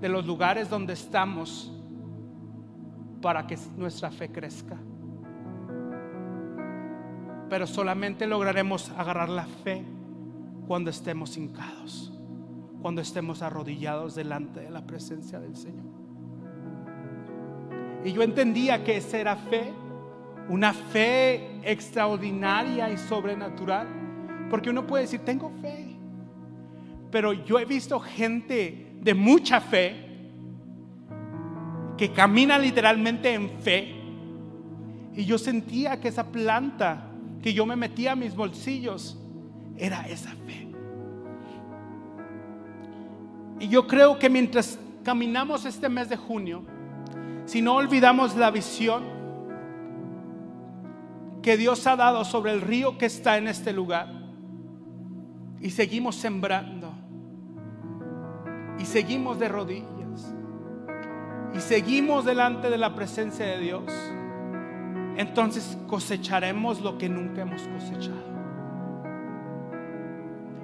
de 0.00 0.08
los 0.08 0.26
lugares 0.26 0.70
donde 0.70 0.94
estamos 0.94 1.70
para 3.20 3.46
que 3.46 3.58
nuestra 3.76 4.10
fe 4.10 4.30
crezca. 4.30 4.76
Pero 7.50 7.66
solamente 7.66 8.26
lograremos 8.26 8.90
agarrar 8.96 9.28
la 9.28 9.44
fe 9.44 9.84
cuando 10.66 10.88
estemos 10.88 11.36
hincados, 11.36 12.12
cuando 12.80 13.02
estemos 13.02 13.42
arrodillados 13.42 14.14
delante 14.14 14.60
de 14.60 14.70
la 14.70 14.86
presencia 14.86 15.38
del 15.38 15.56
Señor. 15.56 15.84
Y 18.04 18.12
yo 18.12 18.22
entendía 18.22 18.82
que 18.82 18.96
esa 18.96 19.18
era 19.18 19.36
fe, 19.36 19.72
una 20.48 20.72
fe 20.72 21.60
extraordinaria 21.70 22.90
y 22.90 22.96
sobrenatural, 22.96 23.88
porque 24.48 24.70
uno 24.70 24.86
puede 24.86 25.02
decir, 25.02 25.20
tengo 25.20 25.50
fe, 25.60 25.79
pero 27.10 27.32
yo 27.32 27.58
he 27.58 27.64
visto 27.64 27.98
gente 28.00 28.96
de 29.00 29.14
mucha 29.14 29.60
fe, 29.60 30.06
que 31.96 32.12
camina 32.12 32.58
literalmente 32.58 33.34
en 33.34 33.50
fe. 33.60 33.94
Y 35.14 35.24
yo 35.24 35.36
sentía 35.38 36.00
que 36.00 36.08
esa 36.08 36.24
planta 36.24 37.10
que 37.42 37.52
yo 37.52 37.66
me 37.66 37.76
metía 37.76 38.12
a 38.12 38.16
mis 38.16 38.34
bolsillos 38.34 39.18
era 39.76 40.08
esa 40.08 40.30
fe. 40.46 40.68
Y 43.58 43.68
yo 43.68 43.86
creo 43.86 44.18
que 44.18 44.30
mientras 44.30 44.78
caminamos 45.04 45.66
este 45.66 45.88
mes 45.88 46.08
de 46.08 46.16
junio, 46.16 46.62
si 47.44 47.60
no 47.60 47.74
olvidamos 47.74 48.36
la 48.36 48.50
visión 48.50 49.04
que 51.42 51.56
Dios 51.56 51.86
ha 51.86 51.96
dado 51.96 52.24
sobre 52.24 52.52
el 52.52 52.60
río 52.60 52.96
que 52.96 53.06
está 53.06 53.36
en 53.36 53.48
este 53.48 53.72
lugar, 53.72 54.20
y 55.60 55.70
seguimos 55.70 56.16
sembrando, 56.16 56.79
y 58.80 58.86
seguimos 58.86 59.38
de 59.38 59.48
rodillas 59.48 60.34
y 61.54 61.60
seguimos 61.60 62.24
delante 62.24 62.70
de 62.70 62.78
la 62.78 62.94
presencia 62.94 63.44
de 63.44 63.58
Dios, 63.58 63.84
entonces 65.16 65.76
cosecharemos 65.86 66.80
lo 66.80 66.96
que 66.96 67.08
nunca 67.08 67.42
hemos 67.42 67.62
cosechado. 67.62 68.30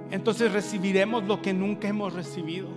Entonces 0.09 0.51
recibiremos 0.51 1.25
lo 1.25 1.41
que 1.41 1.53
nunca 1.53 1.89
hemos 1.89 2.13
recibido. 2.13 2.69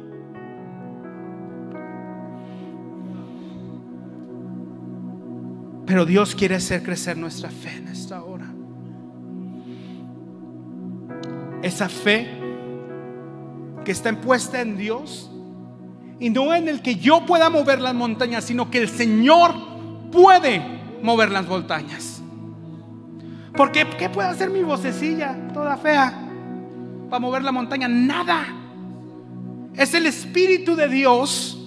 Pero 5.87 6.05
Dios 6.05 6.35
quiere 6.35 6.57
hacer 6.57 6.83
crecer 6.83 7.16
nuestra 7.16 7.50
fe 7.50 7.76
en 7.76 7.88
esta 7.88 8.22
hora. 8.24 8.53
Esa 11.62 11.88
fe 11.88 12.39
que 13.90 13.94
está 13.94 14.09
impuesta 14.09 14.61
en 14.61 14.76
Dios 14.76 15.29
y 16.20 16.31
no 16.31 16.55
en 16.55 16.68
el 16.68 16.81
que 16.81 16.94
yo 16.94 17.26
pueda 17.26 17.50
mover 17.50 17.81
las 17.81 17.92
montañas, 17.92 18.44
sino 18.44 18.70
que 18.70 18.79
el 18.79 18.88
Señor 18.88 19.53
puede 20.12 20.62
mover 21.03 21.33
las 21.33 21.44
montañas. 21.48 22.22
Porque 23.57 23.85
¿qué 23.98 24.09
puede 24.09 24.29
hacer 24.29 24.48
mi 24.48 24.62
vocecilla 24.62 25.37
toda 25.53 25.76
fea 25.76 26.14
para 27.11 27.18
mover 27.18 27.42
la 27.42 27.50
montaña? 27.50 27.88
Nada. 27.88 28.46
Es 29.74 29.92
el 29.92 30.07
Espíritu 30.07 30.76
de 30.76 30.87
Dios 30.88 31.59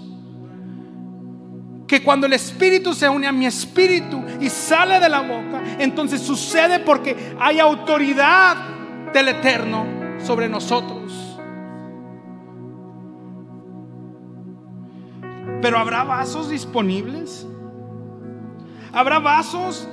que 1.85 2.01
cuando 2.01 2.25
el 2.25 2.31
Espíritu 2.31 2.93
se 2.93 3.09
une 3.09 3.27
a 3.27 3.33
mi 3.33 3.47
espíritu 3.47 4.23
y 4.39 4.47
sale 4.47 5.01
de 5.01 5.09
la 5.09 5.19
boca, 5.19 5.61
entonces 5.77 6.21
sucede 6.21 6.79
porque 6.79 7.35
hay 7.37 7.59
autoridad 7.59 8.55
del 9.11 9.27
Eterno 9.27 9.85
sobre 10.23 10.47
nosotros. 10.47 11.22
Pero 15.63 15.79
¿habrá 15.79 16.03
vasos 16.03 16.49
disponibles? 16.49 17.47
¿Habrá 18.91 19.17
vasos 19.19 19.87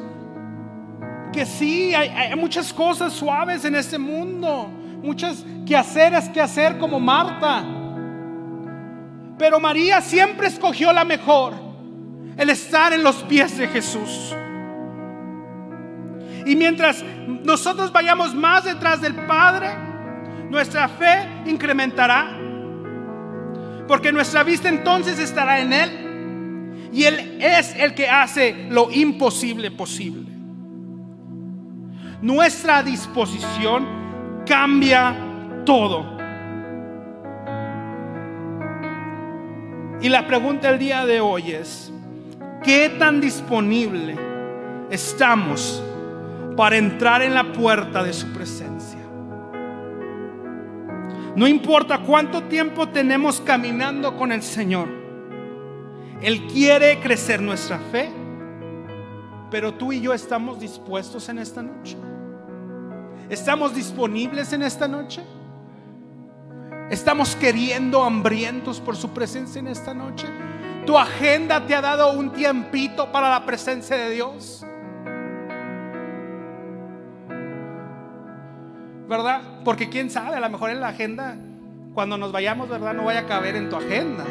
que 1.32 1.46
sí, 1.46 1.94
hay, 1.94 2.34
muchas 2.34 2.72
cosas 2.72 3.12
suaves 3.12 3.64
en 3.64 3.76
este 3.76 3.96
mundo, 3.96 4.68
muchas 5.00 5.44
que 5.64 5.76
hacer 5.76 6.12
que 6.32 6.40
hacer 6.40 6.76
como 6.76 6.98
Marta. 6.98 7.64
Pero 9.38 9.60
María 9.60 10.00
siempre 10.00 10.48
escogió 10.48 10.92
la 10.92 11.04
mejor, 11.04 11.54
el 12.36 12.50
estar 12.50 12.92
en 12.92 13.04
los 13.04 13.22
pies 13.22 13.56
de 13.56 13.68
Jesús. 13.68 14.34
Y 16.46 16.56
mientras 16.56 17.04
nosotros 17.44 17.92
vayamos 17.92 18.34
más 18.34 18.64
detrás 18.64 19.00
del 19.00 19.14
Padre, 19.14 19.68
nuestra 20.50 20.88
fe 20.88 21.28
incrementará 21.46 22.39
porque 23.90 24.12
nuestra 24.12 24.44
vista 24.44 24.68
entonces 24.68 25.18
estará 25.18 25.58
en 25.58 25.72
Él. 25.72 26.90
Y 26.92 27.02
Él 27.02 27.38
es 27.40 27.74
el 27.74 27.92
que 27.92 28.08
hace 28.08 28.68
lo 28.70 28.88
imposible 28.88 29.72
posible. 29.72 30.30
Nuestra 32.22 32.84
disposición 32.84 34.44
cambia 34.46 35.16
todo. 35.66 36.06
Y 40.00 40.08
la 40.08 40.24
pregunta 40.24 40.68
del 40.70 40.78
día 40.78 41.04
de 41.04 41.20
hoy 41.20 41.50
es, 41.50 41.92
¿qué 42.62 42.90
tan 42.96 43.20
disponible 43.20 44.14
estamos 44.88 45.82
para 46.56 46.76
entrar 46.76 47.22
en 47.22 47.34
la 47.34 47.52
puerta 47.52 48.04
de 48.04 48.12
su 48.12 48.28
presencia? 48.28 48.69
No 51.36 51.46
importa 51.46 52.00
cuánto 52.02 52.44
tiempo 52.44 52.88
tenemos 52.88 53.40
caminando 53.40 54.16
con 54.16 54.32
el 54.32 54.42
Señor. 54.42 54.88
Él 56.20 56.46
quiere 56.46 56.98
crecer 57.00 57.40
nuestra 57.40 57.78
fe. 57.78 58.10
Pero 59.50 59.74
tú 59.74 59.92
y 59.92 60.00
yo 60.00 60.12
estamos 60.12 60.60
dispuestos 60.60 61.28
en 61.28 61.38
esta 61.38 61.62
noche. 61.62 61.96
¿Estamos 63.28 63.74
disponibles 63.74 64.52
en 64.52 64.62
esta 64.62 64.86
noche? 64.86 65.22
¿Estamos 66.90 67.36
queriendo, 67.36 68.02
hambrientos 68.02 68.80
por 68.80 68.96
su 68.96 69.10
presencia 69.10 69.60
en 69.60 69.68
esta 69.68 69.94
noche? 69.94 70.26
¿Tu 70.84 70.98
agenda 70.98 71.64
te 71.64 71.74
ha 71.74 71.80
dado 71.80 72.12
un 72.12 72.32
tiempito 72.32 73.12
para 73.12 73.30
la 73.30 73.46
presencia 73.46 73.96
de 73.96 74.10
Dios? 74.10 74.64
¿Verdad? 79.10 79.42
Porque 79.64 79.88
quién 79.90 80.08
sabe, 80.08 80.36
a 80.36 80.40
lo 80.40 80.48
mejor 80.48 80.70
en 80.70 80.80
la 80.80 80.88
agenda, 80.88 81.36
cuando 81.94 82.16
nos 82.16 82.30
vayamos, 82.30 82.68
¿verdad? 82.68 82.94
No 82.94 83.04
vaya 83.04 83.20
a 83.20 83.26
caber 83.26 83.56
en 83.56 83.68
tu 83.68 83.74
agenda. 83.74 84.24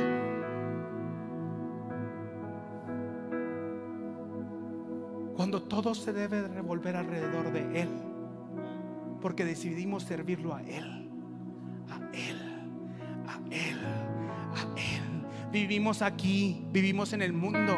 Cuando 5.36 5.62
todo 5.64 5.94
se 5.94 6.14
debe 6.14 6.48
revolver 6.48 6.96
alrededor 6.96 7.52
de 7.52 7.82
Él. 7.82 7.90
Porque 9.22 9.44
decidimos 9.44 10.04
servirlo 10.04 10.56
a 10.56 10.62
Él. 10.62 11.12
A 11.90 11.98
Él. 12.14 12.38
A 13.28 13.54
Él. 13.54 13.80
A 14.56 14.80
Él. 14.80 15.26
Vivimos 15.52 16.02
aquí, 16.02 16.66
vivimos 16.72 17.12
en 17.12 17.22
el 17.22 17.34
mundo, 17.34 17.78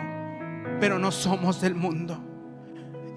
pero 0.80 0.99
no 0.99 1.12
somos 1.12 1.62
del 1.62 1.74
mundo. 1.74 2.30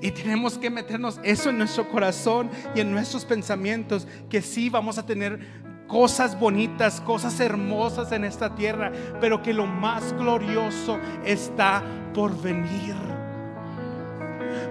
Y 0.05 0.11
tenemos 0.11 0.59
que 0.59 0.69
meternos 0.69 1.19
eso 1.23 1.49
en 1.49 1.57
nuestro 1.57 1.89
corazón 1.89 2.51
y 2.75 2.81
en 2.81 2.93
nuestros 2.93 3.25
pensamientos, 3.25 4.07
que 4.29 4.43
sí 4.43 4.69
vamos 4.69 4.99
a 4.99 5.07
tener 5.07 5.41
cosas 5.87 6.39
bonitas, 6.39 7.01
cosas 7.01 7.41
hermosas 7.41 8.13
en 8.13 8.25
esta 8.25 8.55
tierra, 8.55 8.93
pero 9.19 9.43
que 9.43 9.55
lo 9.55 9.65
más 9.65 10.13
glorioso 10.13 10.99
está 11.25 11.83
por 12.13 12.39
venir. 12.39 12.95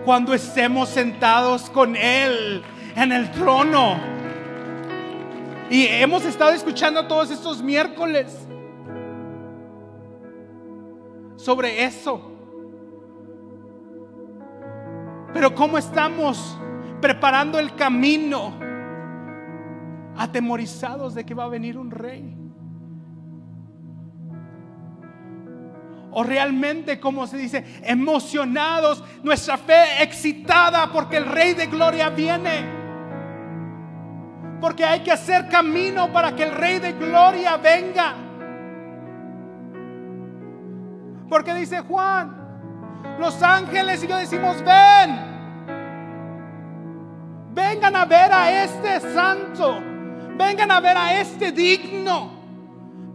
Cuando 0.05 0.35
estemos 0.35 0.89
sentados 0.89 1.67
con 1.71 1.95
Él 1.95 2.61
en 2.95 3.11
el 3.11 3.31
trono. 3.31 3.99
Y 5.67 5.87
hemos 5.87 6.25
estado 6.25 6.51
escuchando 6.51 7.07
todos 7.07 7.31
estos 7.31 7.59
miércoles 7.63 8.31
sobre 11.37 11.85
eso. 11.85 12.32
Pero 15.33 15.55
¿cómo 15.55 15.77
estamos 15.77 16.57
preparando 17.01 17.59
el 17.59 17.75
camino? 17.75 18.53
Atemorizados 20.15 21.15
de 21.15 21.25
que 21.25 21.33
va 21.33 21.45
a 21.45 21.49
venir 21.49 21.77
un 21.77 21.89
rey. 21.89 22.37
O 26.11 26.23
realmente, 26.23 26.99
como 26.99 27.25
se 27.25 27.37
dice, 27.37 27.65
emocionados, 27.83 29.03
nuestra 29.23 29.57
fe 29.57 30.03
excitada 30.03 30.91
porque 30.91 31.17
el 31.17 31.25
rey 31.25 31.55
de 31.55 31.65
gloria 31.65 32.09
viene. 32.11 32.83
Porque 34.61 34.85
hay 34.85 34.99
que 34.99 35.11
hacer 35.11 35.49
camino 35.49 36.13
para 36.13 36.35
que 36.35 36.43
el 36.43 36.51
rey 36.51 36.77
de 36.77 36.93
gloria 36.93 37.57
venga. 37.57 38.13
Porque 41.27 41.55
dice 41.55 41.81
Juan, 41.81 42.42
los 43.19 43.41
ángeles 43.41 44.03
y 44.03 44.07
yo 44.07 44.17
decimos, 44.17 44.57
ven, 44.63 45.19
vengan 47.53 47.95
a 47.95 48.05
ver 48.05 48.31
a 48.31 48.63
este 48.63 48.99
santo, 49.13 49.79
vengan 50.37 50.71
a 50.71 50.79
ver 50.79 50.97
a 50.97 51.19
este 51.19 51.51
digno, 51.51 52.31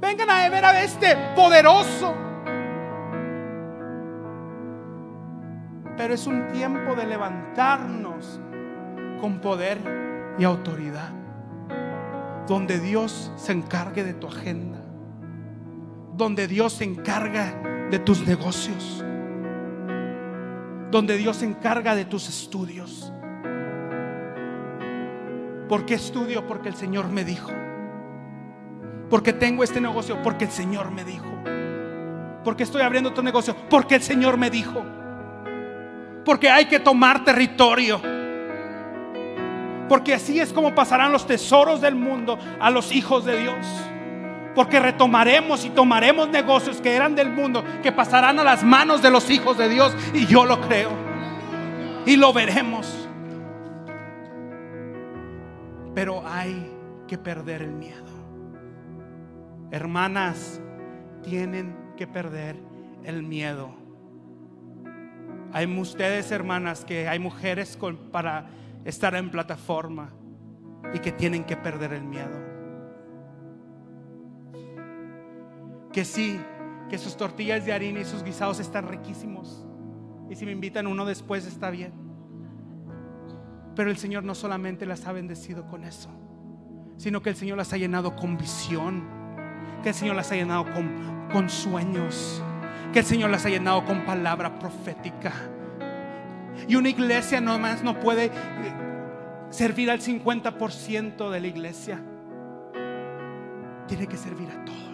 vengan 0.01 0.31
a 0.31 0.49
ver 0.49 0.65
a 0.65 0.83
este 0.83 1.17
poderoso. 1.35 2.15
Pero 5.97 6.15
es 6.15 6.27
un 6.27 6.47
tiempo 6.49 6.95
de 6.95 7.07
levantarnos 7.07 8.41
con 9.21 9.41
poder 9.41 9.79
y 10.39 10.45
autoridad, 10.45 11.11
donde 12.47 12.79
Dios 12.79 13.33
se 13.37 13.53
encargue 13.53 14.05
de 14.05 14.15
tu 14.15 14.29
agenda, 14.29 14.79
donde 16.15 16.47
Dios 16.47 16.75
se 16.75 16.85
encarga 16.85 17.89
de 17.91 17.99
tus 17.99 18.25
negocios 18.25 19.05
donde 20.91 21.17
Dios 21.17 21.39
se 21.39 21.45
encarga 21.45 21.95
de 21.95 22.05
tus 22.05 22.29
estudios. 22.29 23.13
¿Por 25.69 25.85
qué 25.85 25.95
estudio? 25.95 26.47
Porque 26.47 26.69
el 26.69 26.75
Señor 26.75 27.09
me 27.09 27.25
dijo. 27.25 27.51
Porque 29.11 29.33
tengo 29.33 29.63
este 29.65 29.81
negocio, 29.81 30.23
porque 30.23 30.45
el 30.45 30.51
Señor 30.51 30.91
me 30.91 31.05
dijo. 31.05 31.27
Porque 32.45 32.63
estoy 32.63 32.83
abriendo 32.83 33.11
otro 33.11 33.23
negocio, 33.23 33.55
porque 33.69 33.97
el 33.97 34.03
Señor 34.03 34.39
me 34.39 34.51
dijo. 34.51 34.85
Porque 36.25 36.51
hay 36.51 36.67
que 36.67 36.81
tomar 36.81 37.25
territorio. 37.25 38.01
Porque 39.89 40.15
así 40.15 40.41
es 40.41 40.53
como 40.53 40.75
pasarán 40.75 41.13
los 41.13 41.27
tesoros 41.27 41.81
del 41.81 41.95
mundo 41.95 42.39
a 42.61 42.71
los 42.71 42.93
hijos 42.93 43.25
de 43.25 43.41
Dios. 43.41 43.67
Porque 44.55 44.81
retomaremos 44.81 45.65
y 45.65 45.71
tomaremos 45.71 46.29
negocios 46.29 46.81
que 46.81 46.95
eran 46.95 47.15
del 47.15 47.31
mundo, 47.31 47.65
que 47.83 47.93
pasarán 47.93 48.39
a 48.39 48.45
las 48.45 48.65
manos 48.65 49.03
de 49.03 49.11
los 49.11 49.31
hijos 49.31 49.57
de 49.57 49.69
Dios. 49.69 49.97
Y 50.15 50.27
yo 50.27 50.45
lo 50.45 50.61
creo. 50.61 50.91
Y 52.07 52.17
lo 52.17 52.33
veremos. 52.33 53.09
Pero 55.95 56.23
hay 56.27 56.71
que 57.07 57.19
perder 57.19 57.63
el 57.63 57.73
miedo. 57.73 58.05
Hermanas, 59.71 60.61
tienen 61.23 61.77
que 61.97 62.07
perder 62.07 62.57
el 63.05 63.23
miedo. 63.23 63.75
Hay 65.53 65.67
ustedes, 65.79 66.31
hermanas, 66.31 66.85
que 66.85 67.09
hay 67.09 67.19
mujeres 67.19 67.79
para 68.13 68.47
estar 68.85 69.15
en 69.15 69.31
plataforma 69.31 70.11
y 70.95 70.99
que 71.01 71.13
tienen 71.13 71.45
que 71.45 71.57
perder 71.57 71.93
el 71.93 72.05
miedo. 72.05 72.48
Que 75.93 76.05
sí, 76.05 76.41
que 76.89 76.99
sus 76.99 77.17
tortillas 77.17 77.65
de 77.65 77.73
harina 77.73 78.01
y 78.01 78.05
sus 78.05 78.23
guisados 78.23 78.61
están 78.61 78.89
riquísimos. 78.89 79.65
Y 80.31 80.37
si 80.37 80.45
me 80.45 80.53
invitan 80.53 80.87
uno 80.87 81.05
después 81.05 81.47
está 81.47 81.71
bien. 81.71 81.93
Pero 83.75 83.91
el 83.91 83.97
Señor 83.97 84.25
no 84.25 84.35
solamente 84.35 84.87
las 84.87 85.07
ha 85.07 85.13
bendecido 85.13 85.67
con 85.69 85.85
eso, 85.85 86.11
sino 86.97 87.23
que 87.23 87.31
el 87.31 87.37
Señor 87.37 87.57
las 87.57 87.73
ha 87.73 87.77
llenado 87.77 88.17
con 88.17 88.37
visión, 88.37 89.05
que 89.83 89.91
el 89.91 89.95
Señor 89.95 90.17
las 90.17 90.33
ha 90.33 90.35
llenado 90.35 90.65
con, 90.65 91.29
con 91.33 91.49
sueños, 91.49 92.43
que 92.93 92.99
el 93.01 93.05
Señor 93.05 93.31
las 93.31 93.47
ha 93.47 93.51
llenado 93.51 93.85
con 93.85 94.05
palabra 94.05 94.59
profética. 94.59 95.33
Y 96.67 96.75
una 96.75 96.89
iglesia 96.89 97.41
nomás 97.41 97.85
no 97.85 98.01
puede 98.01 98.27
eh, 98.27 98.31
servir 99.51 99.91
al 99.91 100.01
50% 100.01 101.31
de 101.31 101.41
la 101.41 101.47
iglesia. 101.47 102.03
Tiene 103.87 104.07
que 104.07 104.17
servir 104.17 104.51
a 104.51 104.65
todos. 104.65 104.88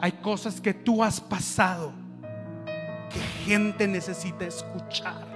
Hay 0.00 0.12
cosas 0.12 0.60
que 0.60 0.74
tú 0.74 1.02
has 1.02 1.20
pasado 1.20 1.92
que 3.10 3.18
gente 3.44 3.88
necesita 3.88 4.46
escuchar. 4.46 5.26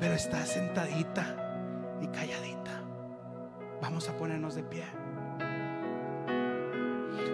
Pero 0.00 0.14
estás 0.14 0.48
sentadita 0.48 1.36
y 2.00 2.06
calladita. 2.06 2.82
Vamos 3.82 4.08
a 4.08 4.16
ponernos 4.16 4.54
de 4.54 4.62
pie. 4.62 4.84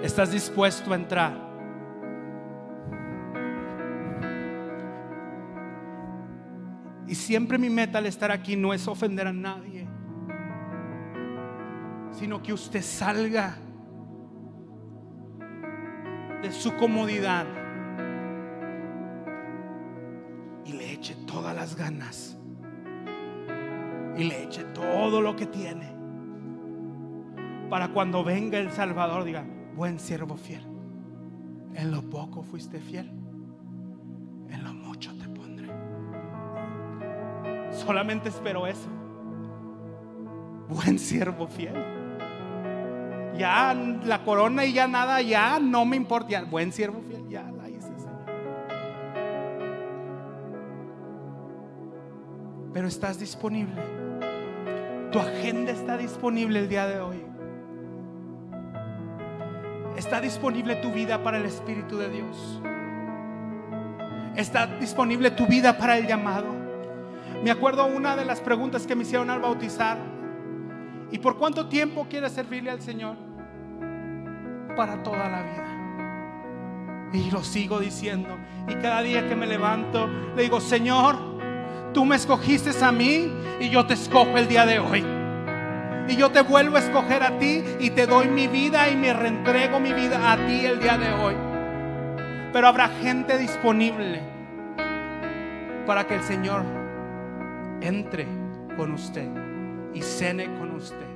¿Estás 0.02 0.32
dispuesto 0.32 0.92
a 0.92 0.96
entrar? 0.96 1.48
Y 7.06 7.14
siempre 7.14 7.56
mi 7.56 7.70
meta 7.70 7.98
al 7.98 8.06
estar 8.06 8.30
aquí 8.30 8.54
no 8.54 8.74
es 8.74 8.86
ofender 8.86 9.26
a 9.26 9.32
nadie, 9.32 9.88
sino 12.12 12.42
que 12.42 12.52
usted 12.52 12.82
salga 12.82 13.56
de 16.42 16.52
su 16.52 16.74
comodidad 16.76 17.46
y 20.64 20.72
le 20.72 20.92
eche 20.92 21.16
todas 21.26 21.54
las 21.54 21.74
ganas 21.74 22.38
y 24.16 24.24
le 24.24 24.44
eche 24.44 24.64
todo 24.64 25.20
lo 25.20 25.34
que 25.34 25.46
tiene 25.46 25.98
para 27.68 27.88
cuando 27.88 28.24
venga 28.24 28.58
el 28.58 28.70
Salvador 28.70 29.24
diga, 29.24 29.44
buen 29.74 29.98
siervo 29.98 30.36
fiel, 30.36 30.64
en 31.74 31.90
lo 31.90 32.02
poco 32.02 32.42
fuiste 32.42 32.80
fiel, 32.80 33.10
en 34.48 34.64
lo 34.64 34.72
mucho 34.72 35.14
te 35.18 35.28
pondré. 35.28 35.68
Solamente 37.70 38.30
espero 38.30 38.66
eso. 38.66 38.88
Buen 40.68 40.98
siervo 40.98 41.46
fiel 41.46 41.97
ya 43.38 43.72
la 44.04 44.24
corona 44.24 44.64
y 44.66 44.72
ya 44.72 44.88
nada, 44.88 45.22
ya 45.22 45.58
no 45.60 45.84
me 45.84 45.96
importa. 45.96 46.42
buen 46.44 46.72
siervo 46.72 47.00
fiel, 47.02 47.28
ya 47.28 47.42
la 47.42 47.68
hice, 47.68 47.88
Señor. 47.96 48.24
Pero 52.74 52.88
estás 52.88 53.18
disponible. 53.18 53.80
Tu 55.12 55.18
agenda 55.18 55.72
está 55.72 55.96
disponible 55.96 56.58
el 56.58 56.68
día 56.68 56.86
de 56.86 57.00
hoy. 57.00 57.22
Está 59.96 60.20
disponible 60.20 60.76
tu 60.76 60.92
vida 60.92 61.22
para 61.22 61.38
el 61.38 61.44
Espíritu 61.44 61.96
de 61.96 62.08
Dios. 62.08 62.60
Está 64.36 64.66
disponible 64.66 65.30
tu 65.30 65.46
vida 65.46 65.78
para 65.78 65.96
el 65.96 66.06
llamado. 66.06 66.54
Me 67.42 67.50
acuerdo 67.50 67.86
una 67.86 68.16
de 68.16 68.24
las 68.24 68.40
preguntas 68.40 68.86
que 68.86 68.94
me 68.94 69.02
hicieron 69.02 69.30
al 69.30 69.40
bautizar. 69.40 69.98
¿Y 71.10 71.18
por 71.18 71.38
cuánto 71.38 71.68
tiempo 71.68 72.06
quieres 72.08 72.32
servirle 72.32 72.70
al 72.70 72.82
Señor? 72.82 73.27
Para 74.78 75.02
toda 75.02 75.28
la 75.28 75.42
vida. 75.42 77.10
Y 77.12 77.32
lo 77.32 77.42
sigo 77.42 77.80
diciendo. 77.80 78.38
Y 78.68 78.74
cada 78.76 79.02
día 79.02 79.28
que 79.28 79.34
me 79.34 79.46
levanto, 79.48 80.08
le 80.36 80.42
digo, 80.42 80.60
Señor, 80.60 81.18
tú 81.92 82.04
me 82.04 82.14
escogiste 82.14 82.70
a 82.82 82.92
mí 82.92 83.28
y 83.58 83.70
yo 83.70 83.84
te 83.86 83.94
escojo 83.94 84.38
el 84.38 84.46
día 84.46 84.64
de 84.64 84.78
hoy. 84.78 85.04
Y 86.06 86.16
yo 86.16 86.30
te 86.30 86.42
vuelvo 86.42 86.76
a 86.76 86.78
escoger 86.78 87.24
a 87.24 87.38
ti 87.38 87.64
y 87.80 87.90
te 87.90 88.06
doy 88.06 88.28
mi 88.28 88.46
vida 88.46 88.88
y 88.88 88.94
me 88.94 89.12
reentrego 89.12 89.80
mi 89.80 89.92
vida 89.92 90.32
a 90.32 90.36
ti 90.46 90.64
el 90.64 90.78
día 90.78 90.96
de 90.96 91.12
hoy. 91.12 91.34
Pero 92.52 92.68
habrá 92.68 92.88
gente 92.88 93.36
disponible 93.36 94.22
para 95.86 96.06
que 96.06 96.14
el 96.14 96.22
Señor 96.22 96.62
entre 97.80 98.28
con 98.76 98.92
usted 98.92 99.28
y 99.92 100.02
cene 100.02 100.46
con 100.56 100.76
usted 100.76 101.07